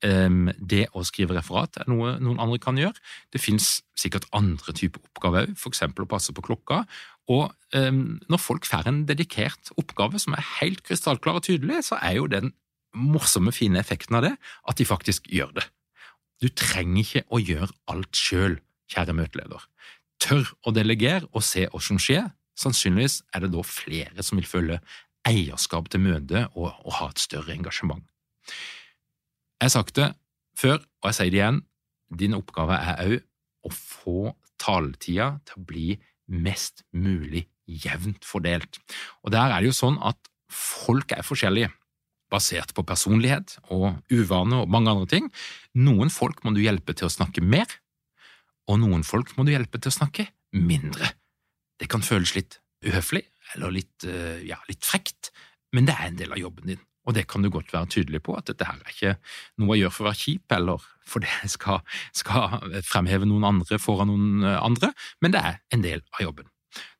Det 0.01 0.85
å 0.95 1.03
skrive 1.03 1.35
referat 1.35 1.81
er 1.81 1.89
noe 1.91 2.13
noen 2.23 2.39
andre 2.39 2.59
kan 2.63 2.77
gjøre. 2.79 2.95
Det 3.33 3.41
finnes 3.43 3.81
sikkert 3.99 4.29
andre 4.35 4.71
typer 4.71 5.03
oppgaver 5.03 5.49
òg, 5.49 5.57
f.eks. 5.57 5.83
å 5.83 6.07
passe 6.07 6.35
på 6.35 6.45
klokka. 6.45 6.85
Og 7.27 7.51
når 7.75 8.39
folk 8.39 8.69
får 8.69 8.87
en 8.87 9.01
dedikert 9.09 9.73
oppgave 9.75 10.21
som 10.23 10.37
er 10.37 10.47
helt 10.61 10.85
krystallklar 10.87 11.41
og 11.41 11.45
tydelig, 11.49 11.83
så 11.89 11.99
er 11.99 12.15
jo 12.15 12.29
den 12.31 12.53
morsomme, 12.95 13.51
fine 13.51 13.81
effekten 13.83 14.17
av 14.17 14.23
det 14.25 14.33
at 14.39 14.79
de 14.79 14.87
faktisk 14.87 15.27
gjør 15.29 15.51
det. 15.59 15.67
Du 16.39 16.47
trenger 16.47 17.03
ikke 17.03 17.25
å 17.27 17.43
gjøre 17.43 17.75
alt 17.91 18.15
sjøl, 18.15 18.61
kjære 18.89 19.17
møteleder 19.19 19.67
tør 20.19 20.51
å 20.67 20.73
delegere 20.75 21.27
og 21.31 21.43
se 21.45 21.65
hva 21.71 21.81
som 21.83 21.99
skjer, 22.01 22.29
sannsynligvis 22.59 23.21
er 23.33 23.45
det 23.45 23.53
da 23.53 23.63
flere 23.65 24.25
som 24.25 24.39
vil 24.39 24.49
føle 24.49 24.79
eierskap 25.27 25.89
til 25.91 26.03
møtet 26.03 26.55
og, 26.55 26.73
og 26.83 26.95
ha 26.99 27.09
et 27.11 27.23
større 27.23 27.55
engasjement. 27.55 28.03
Jeg 29.59 29.67
har 29.67 29.75
sagt 29.75 29.97
det 29.99 30.13
før, 30.55 30.77
og 30.79 31.09
jeg 31.09 31.17
sier 31.17 31.33
det 31.33 31.39
igjen, 31.41 31.57
din 32.15 32.35
oppgave 32.37 32.77
er 32.79 33.01
òg 33.03 33.17
å 33.67 33.71
få 33.75 34.19
taletida 34.59 35.33
til 35.47 35.59
å 35.59 35.65
bli 35.67 35.87
mest 36.31 36.85
mulig 36.95 37.43
jevnt 37.67 38.23
fordelt. 38.25 38.79
Og 39.23 39.33
der 39.35 39.51
er 39.51 39.59
det 39.59 39.73
jo 39.73 39.75
sånn 39.75 39.99
at 39.99 40.31
folk 40.49 41.11
er 41.15 41.27
forskjellige, 41.27 41.73
basert 42.29 42.75
på 42.77 42.85
personlighet 42.85 43.55
og 43.73 43.97
uvane 44.13 44.61
og 44.61 44.69
mange 44.69 44.91
andre 44.93 45.09
ting. 45.09 45.29
Noen 45.73 46.11
folk 46.13 46.43
må 46.45 46.53
du 46.53 46.61
hjelpe 46.61 46.93
til 46.93 47.09
å 47.09 47.13
snakke 47.13 47.41
mer, 47.41 47.67
og 48.69 48.79
noen 48.83 49.03
folk 49.03 49.33
må 49.35 49.43
du 49.47 49.51
hjelpe 49.55 49.81
til 49.81 49.91
å 49.91 49.97
snakke 49.97 50.27
mindre. 50.55 51.09
Det 51.81 51.89
kan 51.89 52.05
føles 52.05 52.35
litt 52.37 52.59
uhøflig 52.85 53.25
eller 53.55 53.73
litt, 53.73 54.05
eh, 54.05 54.45
ja, 54.45 54.59
litt 54.69 54.85
frekt, 54.85 55.33
men 55.73 55.89
det 55.89 55.97
er 55.97 56.07
en 56.07 56.21
del 56.21 56.35
av 56.35 56.39
jobben 56.39 56.69
din. 56.69 56.83
Og 57.09 57.17
det 57.17 57.25
kan 57.29 57.41
du 57.41 57.49
godt 57.49 57.73
være 57.73 57.89
tydelig 57.89 58.21
på, 58.25 58.37
at 58.37 58.51
dette 58.51 58.67
her 58.67 58.77
er 58.77 58.93
ikke 58.93 59.15
noe 59.57 59.73
jeg 59.73 59.87
gjør 59.87 59.95
for 59.95 60.05
å 60.05 60.09
være 60.11 60.21
kjip, 60.21 60.55
eller 60.59 60.85
fordi 61.09 61.33
jeg 61.33 61.51
skal, 61.57 61.81
skal 62.13 62.79
fremheve 62.85 63.27
noen 63.29 63.49
andre 63.49 63.81
foran 63.81 64.13
noen 64.13 64.47
andre, 64.53 64.93
men 65.23 65.33
det 65.33 65.43
er 65.43 65.59
en 65.73 65.85
del 65.85 66.05
av 66.13 66.25
jobben. 66.27 66.49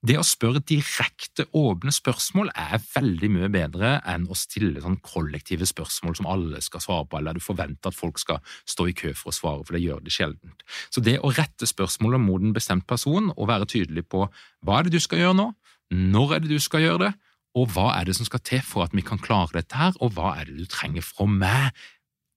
Det 0.02 0.16
å 0.18 0.26
spørre 0.26 0.64
direkte, 0.66 1.46
åpne 1.54 1.92
spørsmål 1.94 2.50
er 2.58 2.82
veldig 2.82 3.30
mye 3.36 3.50
bedre 3.54 3.92
enn 4.10 4.26
å 4.26 4.38
stille 4.38 4.82
sånn 4.82 4.98
kollektive 5.06 5.68
spørsmål 5.70 6.18
som 6.18 6.30
alle 6.32 6.62
skal 6.66 6.82
svare 6.84 7.06
på, 7.06 7.20
eller 7.20 7.38
du 7.38 7.44
forventer 7.44 7.92
at 7.92 7.98
folk 7.98 8.18
skal 8.22 8.42
stå 8.70 8.88
i 8.90 8.96
kø 8.98 9.14
for 9.14 9.30
å 9.30 9.36
svare, 9.36 9.66
for 9.68 9.78
det 9.78 9.84
gjør 9.84 10.02
de 10.02 10.14
sjelden. 10.14 10.56
Så 10.90 11.04
det 11.06 11.20
å 11.22 11.34
rette 11.36 11.70
spørsmålet 11.70 12.24
mot 12.24 12.42
en 12.42 12.56
bestemt 12.56 12.88
person 12.90 13.30
og 13.36 13.52
være 13.52 13.70
tydelig 13.70 14.08
på 14.10 14.26
hva 14.66 14.80
er 14.80 14.88
det 14.88 14.98
du 14.98 15.04
skal 15.04 15.22
gjøre 15.22 15.38
nå, 15.38 15.50
når 15.94 16.36
er 16.36 16.46
det 16.46 16.56
du 16.56 16.64
skal 16.64 16.86
gjøre 16.86 17.04
det, 17.06 17.14
og 17.60 17.72
hva 17.76 17.92
er 17.98 18.08
det 18.08 18.16
som 18.18 18.28
skal 18.28 18.44
til 18.46 18.62
for 18.66 18.88
at 18.88 18.96
vi 18.96 19.04
kan 19.06 19.22
klare 19.22 19.60
dette 19.60 19.78
her, 19.78 19.96
og 20.00 20.16
hva 20.16 20.36
er 20.40 20.50
det 20.50 20.60
du 20.60 20.70
trenger 20.70 21.06
fra 21.06 21.28
meg, 21.30 21.76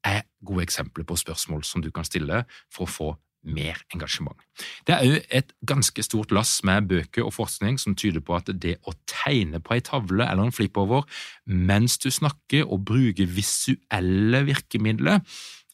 er 0.03 0.25
gode 0.45 0.65
eksempler 0.67 1.07
på 1.07 1.19
spørsmål 1.21 1.63
som 1.67 1.83
du 1.83 1.93
kan 1.95 2.07
stille 2.07 2.43
for 2.73 2.87
å 2.87 2.91
få 2.91 3.13
mer 3.43 3.79
engasjement. 3.95 4.39
Det 4.87 4.95
er 4.95 5.07
òg 5.07 5.33
et 5.35 5.51
ganske 5.67 6.05
stort 6.07 6.31
lass 6.35 6.61
med 6.67 6.87
bøker 6.91 7.27
og 7.27 7.35
forskning 7.35 7.79
som 7.81 7.97
tyder 7.99 8.23
på 8.23 8.37
at 8.39 8.51
det 8.63 8.77
å 8.87 8.95
tegne 9.11 9.59
på 9.63 9.77
ei 9.77 9.83
tavle 9.85 10.27
eller 10.27 10.47
en 10.47 10.55
flippover 10.55 11.07
mens 11.47 11.99
du 12.03 12.11
snakker 12.15 12.69
og 12.69 12.85
bruker 12.93 13.27
visuelle 13.27 14.45
virkemidler 14.47 15.23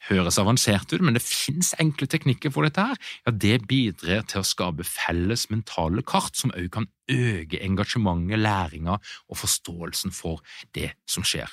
høres 0.08 0.38
avansert 0.40 0.92
ut, 0.92 1.02
men 1.04 1.16
det 1.16 1.24
finnes 1.24 1.74
enkle 1.80 2.08
teknikker 2.10 2.52
for 2.54 2.66
dette. 2.66 2.80
her, 2.80 2.96
ja, 3.26 3.32
Det 3.32 3.66
bidrar 3.68 4.26
til 4.26 4.40
å 4.40 4.46
skape 4.46 4.84
felles 4.84 5.48
mentale 5.50 6.02
kart 6.02 6.36
som 6.36 6.50
også 6.50 6.70
kan 6.70 6.86
øke 7.10 7.62
engasjementet, 7.62 8.38
læringa 8.38 8.98
og 9.28 9.36
forståelsen 9.36 10.12
for 10.12 10.42
det 10.74 10.92
som 11.06 11.22
skjer. 11.22 11.48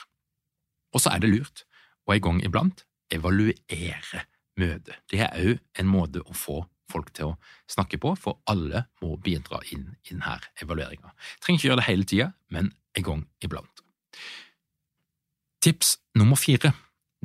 Og 0.94 1.02
så 1.02 1.12
er 1.12 1.20
det 1.20 1.32
lurt 1.32 1.66
å 2.08 2.14
en 2.14 2.22
gang 2.22 2.44
iblant 2.44 2.86
evaluere 3.12 4.26
møtet. 4.58 4.96
Det 5.12 5.20
er 5.20 5.36
òg 5.36 5.60
en 5.80 5.88
måte 5.88 6.24
å 6.24 6.34
få 6.34 6.64
folk 6.92 7.12
til 7.14 7.34
å 7.34 7.38
snakke 7.68 7.98
på, 7.98 8.14
for 8.16 8.40
alle 8.46 8.86
må 9.02 9.18
bidra 9.18 9.60
inn 9.74 9.96
i 10.06 10.14
denne 10.14 10.38
evalueringa. 10.62 11.12
Trenger 11.42 11.60
ikke 11.60 11.70
gjøre 11.72 11.82
det 11.82 11.90
hele 11.90 12.06
tida, 12.06 12.32
men 12.54 12.72
en 12.96 13.04
gang 13.04 13.26
iblant. 13.44 13.82
Tips 15.66 15.98
nummer 16.16 16.38
fire 16.38 16.76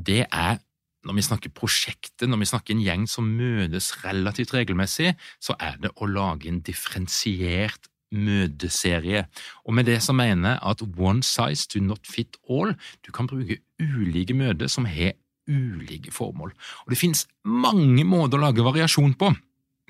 det 0.01 0.25
er 0.33 0.61
når 1.07 1.17
vi 1.17 1.25
snakker 1.25 1.55
prosjektet, 1.57 2.29
når 2.29 2.43
vi 2.43 2.49
snakker 2.51 2.75
en 2.75 2.83
gjeng 2.85 3.07
som 3.09 3.29
møtes 3.39 3.93
relativt 4.05 4.53
regelmessig, 4.57 5.15
så 5.41 5.57
er 5.61 5.79
det 5.81 5.95
å 5.97 6.09
lage 6.11 6.51
en 6.51 6.61
differensiert 6.65 7.89
møteserie. 8.11 9.25
Og 9.65 9.75
med 9.77 9.87
det 9.89 10.01
så 10.05 10.15
mener 10.17 10.57
jeg 10.57 10.63
at 10.73 10.85
one 10.99 11.25
size 11.27 11.69
do 11.71 11.83
not 11.85 12.07
fit 12.07 12.37
all. 12.51 12.75
Du 13.07 13.13
kan 13.15 13.31
bruke 13.31 13.61
ulike 13.81 14.37
møter 14.37 14.71
som 14.71 14.89
har 14.91 15.15
ulike 15.51 16.13
formål. 16.15 16.53
Og 16.85 16.91
Det 16.91 16.99
finnes 16.99 17.27
mange 17.45 18.05
måter 18.05 18.39
å 18.39 18.49
lage 18.49 18.67
variasjon 18.67 19.15
på. 19.19 19.33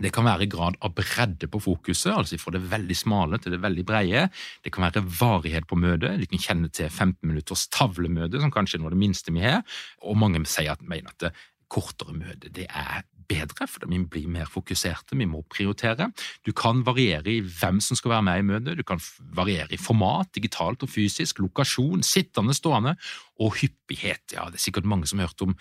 Det 0.00 0.12
kan 0.14 0.24
være 0.24 0.48
grad 0.50 0.78
av 0.80 0.94
bredde 0.96 1.48
på 1.50 1.60
fokuset, 1.60 2.12
altså 2.14 2.38
fra 2.40 2.54
det 2.56 2.62
veldig 2.70 2.96
smale 2.96 3.40
til 3.40 3.54
det 3.54 3.60
veldig 3.62 3.84
brede. 3.88 4.26
Det 4.64 4.72
kan 4.72 4.86
være 4.86 5.04
varighet 5.04 5.68
på 5.68 5.78
møtet. 5.80 6.22
Du 6.22 6.26
kan 6.30 6.44
kjenne 6.46 6.72
til 6.72 6.88
15 6.88 7.20
minutters 7.28 7.66
tavlemøte, 7.72 8.40
som 8.40 8.52
kanskje 8.54 8.78
er 8.78 8.84
noe 8.84 8.92
av 8.92 8.96
det 8.96 9.04
minste 9.04 9.34
vi 9.36 9.44
har. 9.44 9.64
Og 10.00 10.18
mange 10.20 10.40
sier 10.48 10.72
at, 10.72 10.84
mener 10.84 11.12
at 11.12 11.26
det 11.26 11.34
kortere 11.70 12.16
møte 12.16 12.50
det 12.50 12.66
er 12.66 13.04
bedre, 13.30 13.66
for 13.70 13.86
vi 13.86 14.00
blir 14.10 14.30
mer 14.30 14.48
fokuserte, 14.50 15.18
vi 15.18 15.28
må 15.30 15.44
prioritere. 15.52 16.08
Du 16.46 16.52
kan 16.56 16.82
variere 16.86 17.30
i 17.30 17.42
hvem 17.44 17.78
som 17.84 17.98
skal 17.98 18.16
være 18.16 18.26
med 18.26 18.40
i 18.40 18.46
møtet, 18.48 18.80
du 18.80 18.86
kan 18.86 19.02
variere 19.36 19.70
i 19.76 19.80
format, 19.80 20.32
digitalt 20.34 20.82
og 20.82 20.90
fysisk, 20.90 21.42
lokasjon, 21.44 22.02
sittende, 22.06 22.56
stående, 22.56 22.96
og 23.40 23.54
hyppighet. 23.60 24.34
Ja, 24.34 24.48
det 24.50 24.58
er 24.58 24.66
sikkert 24.66 24.88
mange 24.90 25.06
som 25.10 25.22
har 25.22 25.30
hørt 25.30 25.46
om 25.46 25.54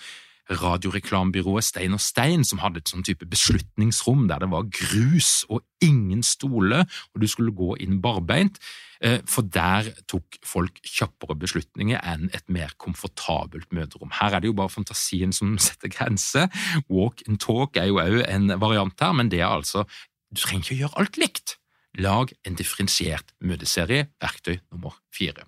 radioreklamebyrået 0.49 1.63
Stein 1.63 1.93
og 1.93 2.01
Stein, 2.01 2.43
som 2.47 2.61
hadde 2.63 2.81
et 2.81 2.89
sånn 2.89 3.05
type 3.05 3.27
beslutningsrom 3.29 4.27
der 4.29 4.41
det 4.43 4.49
var 4.51 4.69
grus 4.73 5.43
og 5.49 5.61
ingen 5.83 6.23
stole, 6.25 6.83
og 7.13 7.21
du 7.21 7.27
skulle 7.29 7.53
gå 7.55 7.75
inn 7.83 7.99
barbeint, 8.01 8.57
eh, 9.01 9.19
for 9.29 9.45
der 9.45 9.91
tok 10.09 10.39
folk 10.45 10.81
kjappere 10.83 11.37
beslutninger 11.39 12.01
enn 12.01 12.29
et 12.33 12.45
mer 12.49 12.73
komfortabelt 12.81 13.69
møterom. 13.75 14.11
Her 14.19 14.35
er 14.35 14.43
det 14.43 14.51
jo 14.51 14.57
bare 14.57 14.73
fantasien 14.73 15.33
som 15.35 15.57
setter 15.67 15.93
grenser. 15.93 16.49
Walk 16.89 17.23
and 17.27 17.39
talk 17.39 17.77
er 17.77 17.91
jo 17.91 18.01
òg 18.01 18.21
en 18.27 18.53
variant 18.59 18.99
her, 18.99 19.13
men 19.13 19.29
det 19.29 19.43
er 19.43 19.51
altså 19.51 19.85
Du 20.29 20.37
trenger 20.37 20.61
ikke 20.61 20.75
å 20.75 20.81
gjøre 20.83 20.99
alt 21.01 21.17
likt. 21.17 21.55
Lag 21.97 22.29
en 22.45 22.53
differensiert 22.53 23.31
møteserie, 23.41 24.11
verktøy 24.21 24.59
nummer 24.69 24.99
fire. 25.09 25.47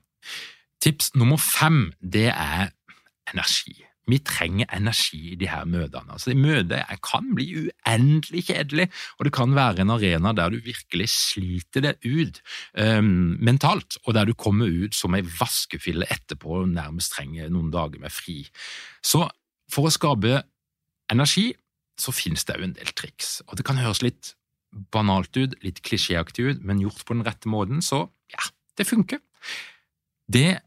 Tips 0.82 1.12
nummer 1.14 1.38
fem, 1.38 1.92
det 2.02 2.32
er 2.34 2.72
energi. 3.30 3.78
Vi 4.10 4.18
trenger 4.26 4.70
energi 4.74 5.34
i 5.34 5.38
de 5.38 5.50
her 5.52 5.68
møtene. 5.70 6.16
Altså, 6.16 6.34
Møtet 6.34 6.90
kan 7.06 7.28
bli 7.38 7.48
uendelig 7.62 8.46
kjedelig, 8.48 8.88
og 9.20 9.28
det 9.28 9.34
kan 9.36 9.54
være 9.56 9.84
en 9.84 9.94
arena 9.94 10.34
der 10.38 10.54
du 10.54 10.58
virkelig 10.66 11.10
sliter 11.14 11.86
deg 11.86 12.08
ut 12.08 12.42
um, 12.74 13.38
mentalt, 13.44 14.00
og 14.06 14.18
der 14.18 14.26
du 14.30 14.34
kommer 14.34 14.72
ut 14.72 14.98
som 14.98 15.16
ei 15.18 15.22
vaskefille 15.26 16.10
etterpå 16.10 16.64
og 16.64 16.74
nærmest 16.74 17.14
trenger 17.16 17.52
noen 17.54 17.70
dager 17.74 18.02
med 18.02 18.14
fri. 18.14 18.42
Så 19.06 19.28
for 19.72 19.88
å 19.88 19.94
skape 19.94 20.42
energi 21.12 21.52
så 22.02 22.14
finnes 22.16 22.44
det 22.48 22.58
òg 22.58 22.66
en 22.66 22.78
del 22.80 22.94
triks, 22.98 23.42
og 23.48 23.60
det 23.60 23.68
kan 23.68 23.80
høres 23.80 24.02
litt 24.02 24.34
banalt 24.94 25.36
ut, 25.38 25.54
litt 25.66 25.82
klisjéaktig 25.86 26.48
ut, 26.48 26.66
men 26.66 26.82
gjort 26.82 27.04
på 27.06 27.14
den 27.14 27.26
rette 27.28 27.50
måten, 27.52 27.84
så 27.86 28.06
ja, 28.32 28.50
det 28.80 28.88
funker. 28.88 29.20
Det 30.32 30.62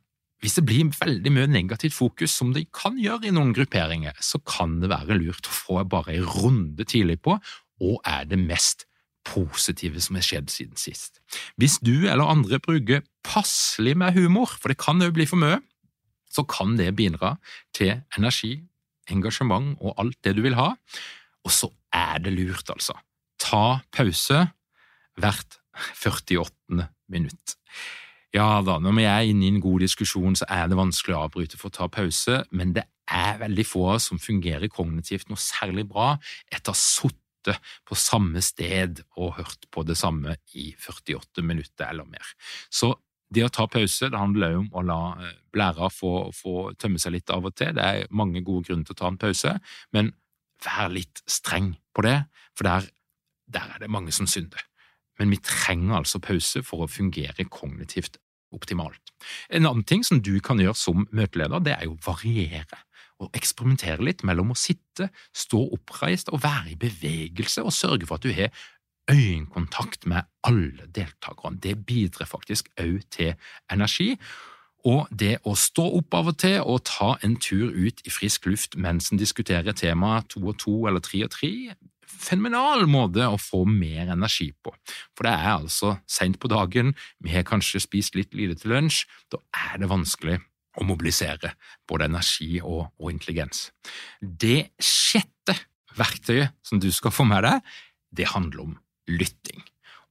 hvis 0.45 0.59
det 0.59 0.67
blir 0.69 0.91
veldig 0.93 1.31
mye 1.33 1.49
negativt 1.49 1.95
fokus, 1.97 2.35
som 2.37 2.51
det 2.53 2.67
kan 2.77 2.99
gjøre 3.01 3.31
i 3.31 3.33
noen 3.33 3.55
grupperinger, 3.57 4.13
så 4.21 4.37
kan 4.45 4.77
det 4.83 4.91
være 4.93 5.17
lurt 5.17 5.49
å 5.49 5.55
få 5.57 5.79
bare 5.89 6.19
en 6.19 6.27
runde 6.29 6.85
tidlig 6.85 7.23
på 7.25 7.39
hva 7.81 7.95
er 8.05 8.29
det 8.29 8.37
mest 8.43 8.85
positive 9.25 10.03
som 10.05 10.19
har 10.19 10.27
skjedd 10.27 10.53
siden 10.53 10.77
sist. 10.77 11.23
Hvis 11.57 11.79
du 11.81 12.05
eller 12.05 12.29
andre 12.29 12.61
bruker 12.61 13.07
passelig 13.25 13.97
med 13.97 14.19
humor, 14.19 14.53
for 14.61 14.69
det 14.69 14.77
kan 14.85 15.01
jo 15.01 15.15
bli 15.17 15.25
for 15.31 15.41
mye, 15.41 15.63
så 16.29 16.45
kan 16.45 16.77
det 16.77 16.93
bidra 16.99 17.39
til 17.73 17.95
energi, 18.19 18.59
engasjement 19.09 19.79
og 19.81 19.97
alt 20.03 20.21
det 20.27 20.37
du 20.37 20.45
vil 20.45 20.59
ha. 20.59 20.75
Og 21.45 21.53
så 21.57 21.73
er 21.95 22.21
det 22.21 22.37
lurt, 22.37 22.69
altså. 22.69 22.97
Ta 23.41 23.81
pause 23.97 24.45
hvert 25.21 25.61
48. 25.97 26.89
minutt. 27.09 27.57
Ja 28.35 28.59
da, 28.67 28.81
når 28.83 28.97
vi 28.97 29.05
er 29.07 29.29
inne 29.31 29.47
i 29.47 29.53
en 29.53 29.63
god 29.63 29.85
diskusjon, 29.85 30.35
så 30.35 30.47
er 30.51 30.67
det 30.67 30.79
vanskelig 30.79 31.15
å 31.15 31.21
avbryte 31.29 31.59
for 31.61 31.71
å 31.71 31.77
ta 31.77 31.87
pause, 31.93 32.41
men 32.51 32.73
det 32.75 32.83
er 33.07 33.39
veldig 33.39 33.67
få 33.69 33.93
som 34.03 34.19
fungerer 34.19 34.73
kognitivt 34.73 35.31
noe 35.31 35.39
særlig 35.39 35.85
bra 35.93 36.17
etter 36.51 36.73
å 36.73 36.75
ha 36.75 36.81
sittet 36.81 37.61
på 37.87 37.95
samme 37.99 38.43
sted 38.43 39.05
og 39.21 39.37
hørt 39.39 39.69
på 39.71 39.85
det 39.87 39.95
samme 40.01 40.35
i 40.59 40.73
48 40.81 41.45
minutter 41.47 41.87
eller 41.87 42.09
mer. 42.11 42.35
Så 42.73 42.95
det 43.35 43.45
å 43.47 43.53
ta 43.55 43.69
pause 43.71 44.11
det 44.11 44.19
handler 44.19 44.59
om 44.59 44.69
å 44.75 44.83
la 44.83 45.01
eh, 45.21 45.39
blæra 45.55 45.91
få, 45.93 46.31
få, 46.35 46.73
tømme 46.81 46.99
seg 47.03 47.15
litt 47.15 47.31
av 47.31 47.47
og 47.47 47.55
til. 47.59 47.75
Det 47.77 47.87
er 47.87 48.11
mange 48.11 48.43
gode 48.43 48.67
grunner 48.69 48.89
til 48.89 48.97
å 48.97 49.01
ta 49.03 49.11
en 49.13 49.21
pause, 49.21 49.57
men 49.95 50.11
vær 50.65 50.91
litt 50.91 51.23
streng 51.31 51.75
på 51.95 52.07
det, 52.07 52.19
for 52.57 52.67
der, 52.67 52.91
der 53.47 53.75
er 53.77 53.85
det 53.85 53.93
mange 53.93 54.15
som 54.15 54.27
synder. 54.31 54.63
Men 55.19 55.31
vi 55.31 55.41
trenger 55.43 56.01
altså 56.01 56.21
pause 56.23 56.63
for 56.67 56.85
å 56.85 56.91
fungere 56.91 57.47
kognitivt 57.47 58.19
optimalt. 58.55 59.01
En 59.51 59.67
annen 59.67 59.87
ting 59.87 60.05
som 60.07 60.23
du 60.23 60.37
kan 60.45 60.61
gjøre 60.63 60.79
som 60.79 61.07
møteleder, 61.15 61.63
det 61.65 61.77
er 61.79 61.91
å 61.91 61.99
variere 62.05 62.83
og 63.23 63.35
eksperimentere 63.37 64.03
litt 64.03 64.25
mellom 64.27 64.53
å 64.53 64.59
sitte, 64.59 65.09
stå 65.35 65.61
oppreist 65.77 66.33
og 66.35 66.43
være 66.43 66.73
i 66.73 66.79
bevegelse, 66.79 67.63
og 67.63 67.75
sørge 67.75 68.09
for 68.09 68.19
at 68.19 68.27
du 68.27 68.35
har 68.35 68.51
øyekontakt 69.11 70.07
med 70.11 70.27
alle 70.43 70.89
deltakerne. 70.97 71.61
Det 71.61 71.77
bidrar 71.87 72.29
faktisk 72.29 72.71
òg 72.81 73.05
til 73.15 73.35
energi. 73.71 74.15
Og 74.85 75.09
det 75.09 75.39
å 75.49 75.55
stå 75.57 75.85
opp 75.97 76.15
av 76.15 76.27
og 76.35 76.39
til 76.43 76.59
og 76.61 76.83
ta 76.85 77.15
en 77.25 77.39
tur 77.41 77.73
ut 77.73 78.03
i 78.05 78.13
frisk 78.13 78.45
luft 78.51 78.77
mens 78.77 79.09
en 79.13 79.21
diskuterer 79.21 79.73
temaet 79.73 80.29
to 80.35 80.43
og 80.45 80.59
to 80.61 80.75
eller 80.89 81.01
tre 81.01 81.23
og 81.25 81.33
tre, 81.33 81.73
fenomenal 82.07 82.87
måte 82.91 83.27
å 83.29 83.39
få 83.41 83.65
mer 83.69 84.11
energi 84.15 84.51
på. 84.65 84.73
For 85.17 85.29
det 85.29 85.35
er 85.35 85.51
altså 85.55 85.97
seint 86.11 86.39
på 86.41 86.51
dagen, 86.53 86.95
vi 87.25 87.35
har 87.35 87.47
kanskje 87.49 87.83
spist 87.85 88.19
litt 88.19 88.35
lite 88.37 88.61
til 88.61 88.75
lunsj, 88.75 89.05
da 89.33 89.41
er 89.71 89.83
det 89.83 89.91
vanskelig 89.93 90.39
å 90.81 90.87
mobilisere 90.87 91.55
både 91.89 92.09
energi 92.11 92.59
og, 92.63 92.89
og 92.99 93.13
intelligens. 93.13 93.69
Det 94.21 94.75
sjette 94.83 95.55
verktøyet 95.95 96.57
som 96.67 96.81
du 96.83 96.91
skal 96.95 97.15
få 97.15 97.27
med 97.29 97.47
deg, 97.47 97.77
det 98.15 98.33
handler 98.33 98.67
om 98.67 98.75
lytting. 99.11 99.63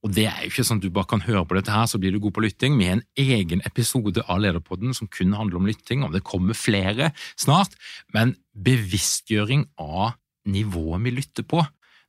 Og 0.03 0.11
det 0.11 0.25
er 0.27 0.41
jo 0.43 0.51
ikke 0.51 0.65
sånn 0.67 0.81
at 0.81 0.85
du 0.85 0.91
bare 0.91 1.07
kan 1.13 1.23
høre 1.23 1.45
på 1.47 1.55
dette 1.55 1.71
her, 1.71 1.85
så 1.87 1.99
blir 1.99 2.11
du 2.11 2.19
god 2.23 2.35
på 2.35 2.43
lytting. 2.43 2.75
Vi 2.75 2.89
har 2.89 2.97
en 2.97 3.05
egen 3.19 3.63
episode 3.67 4.23
av 4.27 4.41
Lederpodden 4.43 4.91
som 4.95 5.07
kun 5.07 5.31
handler 5.37 5.61
om 5.61 5.69
lytting, 5.69 6.03
og 6.03 6.11
det 6.15 6.25
kommer 6.27 6.57
flere 6.59 7.13
snart. 7.39 7.77
Men 8.15 8.35
bevisstgjøring 8.51 9.69
av 9.79 10.17
nivået 10.51 11.05
vi 11.05 11.15
lytter 11.15 11.47
på 11.47 11.63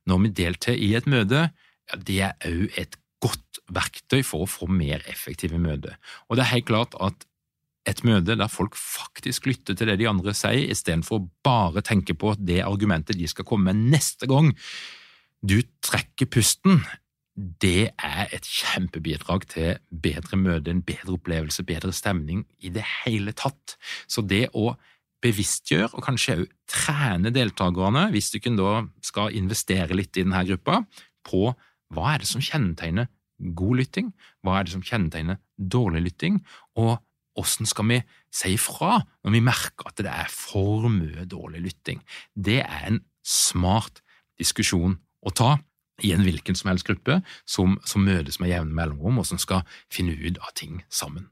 når 0.09 0.21
vi 0.25 0.33
deltar 0.41 0.77
i 0.77 0.93
et 0.97 1.07
møte, 1.09 1.49
ja, 1.89 1.97
det 1.97 2.19
er 2.27 2.49
òg 2.49 2.79
et 2.81 2.97
godt 3.23 3.61
verktøy 3.73 4.21
for 4.25 4.45
å 4.45 4.49
få 4.49 4.67
mer 4.69 5.05
effektive 5.09 5.57
møter. 5.61 5.97
Og 6.29 6.37
det 6.37 6.45
er 6.45 6.53
helt 6.53 6.69
klart 6.69 6.97
at 7.01 7.25
et 7.85 8.01
møte 8.05 8.33
der 8.37 8.49
folk 8.49 8.77
faktisk 8.77 9.45
lytter 9.45 9.77
til 9.77 9.89
det 9.91 9.99
de 10.01 10.09
andre 10.09 10.33
sier, 10.37 10.71
istedenfor 10.73 11.19
å 11.19 11.25
bare 11.45 11.83
tenke 11.85 12.15
på 12.17 12.33
det 12.41 12.63
argumentet 12.65 13.17
de 13.17 13.29
skal 13.29 13.45
komme 13.47 13.69
med 13.73 13.91
neste 13.93 14.29
gang 14.29 14.53
du 15.45 15.59
trekker 15.85 16.29
pusten, 16.33 16.81
det 17.35 17.91
er 17.99 18.29
et 18.33 18.47
kjempebidrag 18.47 19.45
til 19.51 19.75
bedre 19.91 20.39
møte, 20.39 20.71
en 20.71 20.83
bedre 20.85 21.17
opplevelse, 21.17 21.65
bedre 21.67 21.91
stemning 21.93 22.45
i 22.63 22.71
det 22.73 22.85
hele 23.03 23.35
tatt. 23.35 23.75
Så 24.07 24.23
det 24.23 24.47
å 24.55 24.71
bevisstgjøre 25.25 25.91
og 25.93 26.05
kanskje 26.05 26.37
også 26.43 26.51
trene 26.71 27.31
deltakerne, 27.33 28.07
hvis 28.13 28.31
du 28.33 28.39
kun 28.43 28.59
da 28.59 28.83
skal 29.05 29.35
investere 29.37 29.97
litt 29.97 30.15
i 30.17 30.23
denne 30.25 30.43
gruppa, 30.47 30.83
på 31.25 31.49
hva 31.93 32.13
er 32.13 32.23
det 32.23 32.29
som 32.29 32.43
kjennetegner 32.43 33.09
god 33.57 33.81
lytting, 33.81 34.13
hva 34.45 34.59
er 34.59 34.67
det 34.67 34.75
som 34.75 34.85
kjennetegner 34.85 35.41
dårlig 35.57 36.05
lytting, 36.07 36.39
og 36.79 36.97
hvordan 37.35 37.67
skal 37.67 37.89
vi 37.91 37.99
si 38.33 38.53
ifra 38.55 39.01
når 39.25 39.35
vi 39.35 39.43
merker 39.43 39.89
at 39.89 39.99
det 39.99 40.11
er 40.11 40.31
for 40.31 40.87
mye 40.91 41.27
dårlig 41.27 41.65
lytting? 41.67 42.01
Det 42.33 42.61
er 42.63 42.89
en 42.89 43.01
smart 43.25 44.01
diskusjon 44.39 44.97
å 45.25 45.33
ta 45.35 45.55
i 46.03 46.11
en 46.15 46.23
hvilken 46.25 46.57
som 46.57 46.71
helst 46.71 46.87
gruppe 46.87 47.21
som, 47.47 47.77
som 47.87 48.03
møtes 48.07 48.39
med 48.39 48.51
jevne 48.51 48.75
mellomrom, 48.75 49.21
og 49.21 49.27
som 49.27 49.39
skal 49.41 49.63
finne 49.91 50.15
ut 50.15 50.39
av 50.43 50.51
ting 50.57 50.83
sammen. 50.91 51.29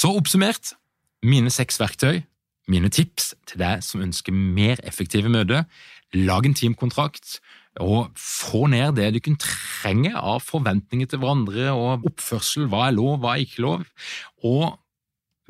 Så 0.00 0.08
oppsummert, 0.16 0.74
mine 1.20 1.50
seks 1.52 1.76
verktøy, 1.80 2.22
mine 2.70 2.88
tips 2.88 3.34
til 3.50 3.60
deg 3.60 3.82
som 3.84 4.00
ønsker 4.00 4.32
mer 4.32 4.80
effektive 4.88 5.28
møter, 5.28 5.66
lag 6.16 6.46
en 6.46 6.56
teamkontrakt 6.56 7.38
og 7.80 8.08
få 8.18 8.64
ned 8.72 8.96
det 8.96 9.10
du 9.14 9.20
kan 9.22 9.36
trenge 9.38 10.14
av 10.16 10.40
forventninger 10.42 11.10
til 11.10 11.20
hverandre 11.22 11.68
og 11.76 12.06
oppførsel, 12.08 12.64
hva 12.72 12.88
er 12.88 12.96
lov, 12.96 13.20
hva 13.20 13.36
er 13.36 13.44
ikke 13.44 13.66
lov, 13.66 13.84
og 14.46 14.78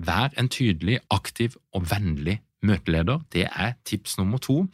Vær 0.01 0.33
en 0.41 0.49
tydelig, 0.49 1.01
aktiv 1.13 1.57
og 1.77 1.91
vennlig 1.91 2.39
møteleder. 2.65 3.21
Det 3.33 3.47
er 3.53 3.75
tips 3.85 4.17
nummer 4.19 4.41
to. 4.41 4.65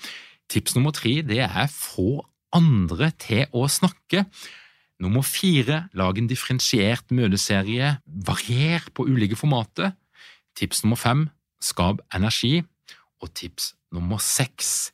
Tips 0.49 0.77
nummer 0.77 0.95
tre 0.95 1.19
det 1.27 1.41
er 1.43 1.67
få 1.73 2.21
andre 2.55 3.11
til 3.19 3.51
å 3.51 3.67
snakke. 3.67 4.27
Nummer 5.03 5.23
fire 5.23 5.87
lag 5.93 6.19
en 6.19 6.29
differensiert 6.31 7.13
møteserie. 7.13 7.97
Varier 8.07 8.87
på 8.97 9.05
ulike 9.09 9.37
formater. 9.37 9.93
Tips 10.57 10.85
nummer 10.85 11.01
fem 11.01 11.27
skap 11.61 12.01
energi. 12.17 12.63
Og 13.21 13.33
tips 13.37 13.75
nummer 13.93 14.21
seks 14.23 14.93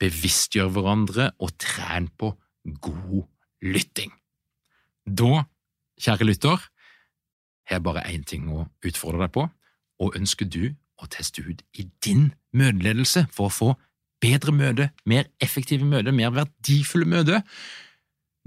bevisstgjør 0.00 0.70
hverandre 0.74 1.30
og 1.38 1.52
tren 1.60 2.08
på 2.18 2.32
god 2.80 3.26
lytting. 3.62 4.12
Da, 5.04 5.44
kjære 6.00 6.28
lytter, 6.28 6.62
har 7.68 7.78
jeg 7.78 7.84
bare 7.84 8.06
én 8.08 8.24
ting 8.26 8.48
å 8.50 8.64
utfordre 8.86 9.26
deg 9.26 9.34
på, 9.34 9.46
og 10.00 10.16
ønsker 10.16 10.48
du 10.48 10.72
å 11.00 11.08
teste 11.12 11.44
ut 11.44 11.62
i 11.78 11.86
din 12.04 12.30
møteledelse 12.56 13.26
for 13.32 13.48
å 13.48 13.54
få 13.54 13.70
bedre 14.20 14.52
møte, 14.52 14.90
mer 15.08 15.28
effektive 15.42 15.86
møte, 15.86 16.12
mer 16.12 16.32
verdifulle 16.36 17.08
møter? 17.08 17.44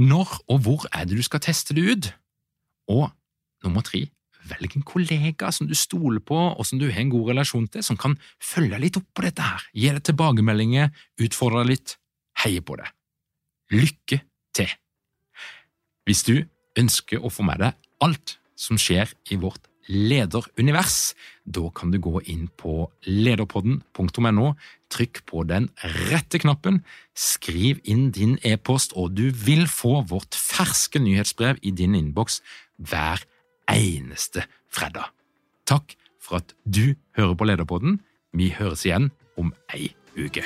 Når 0.01 0.39
og 0.49 0.63
hvor 0.65 0.86
er 0.91 1.06
det 1.06 1.17
du 1.19 1.23
skal 1.25 1.43
teste 1.43 1.75
det 1.77 1.84
ut? 1.86 2.10
Og 2.89 3.10
nummer 3.63 3.86
tre, 3.86 4.08
velg 4.49 4.75
en 4.75 4.86
kollega 4.88 5.51
som 5.53 5.69
du 5.69 5.75
stoler 5.77 6.23
på 6.23 6.36
og 6.36 6.65
som 6.67 6.82
du 6.82 6.89
har 6.89 7.03
en 7.03 7.13
god 7.13 7.29
relasjon 7.32 7.67
til, 7.71 7.86
som 7.86 7.99
kan 7.99 8.17
følge 8.41 8.79
litt 8.82 8.97
opp 8.99 9.08
på 9.15 9.25
dette 9.25 9.45
her, 9.45 9.67
gi 9.73 9.91
deg 9.93 10.03
tilbakemeldinger, 10.10 10.89
utfordre 11.23 11.63
deg 11.63 11.75
litt, 11.75 11.97
heie 12.43 12.63
på 12.65 12.79
det. 12.82 12.89
Lykke 13.73 14.19
til! 14.58 14.73
Hvis 16.03 16.25
du 16.27 16.36
ønsker 16.79 17.21
å 17.23 17.32
få 17.32 17.45
med 17.47 17.62
deg 17.63 17.77
alt 18.03 18.38
som 18.60 18.79
skjer 18.82 19.13
i 19.32 19.38
vårt 19.39 19.69
lederunivers. 19.88 21.13
Da 21.43 21.67
kan 21.75 21.91
du 21.91 21.99
gå 21.99 22.21
inn 22.32 22.47
på 22.60 22.88
lederpodden.no, 23.08 24.53
trykk 24.93 25.23
på 25.29 25.43
den 25.49 25.69
rette 26.12 26.41
knappen, 26.41 26.82
skriv 27.17 27.82
inn 27.84 28.12
din 28.15 28.38
e-post, 28.45 28.95
og 28.95 29.15
du 29.17 29.27
vil 29.45 29.65
få 29.69 30.01
vårt 30.10 30.38
ferske 30.38 31.01
nyhetsbrev 31.01 31.62
i 31.62 31.73
din 31.75 31.97
innboks 31.97 32.41
hver 32.77 33.25
eneste 33.71 34.45
fredag. 34.73 35.12
Takk 35.69 35.97
for 36.23 36.41
at 36.41 36.56
du 36.65 36.95
hører 37.17 37.38
på 37.38 37.49
Lederpodden. 37.49 38.01
Vi 38.34 38.53
høres 38.56 38.86
igjen 38.88 39.12
om 39.38 39.53
ei 39.73 39.93
uke. 40.17 40.45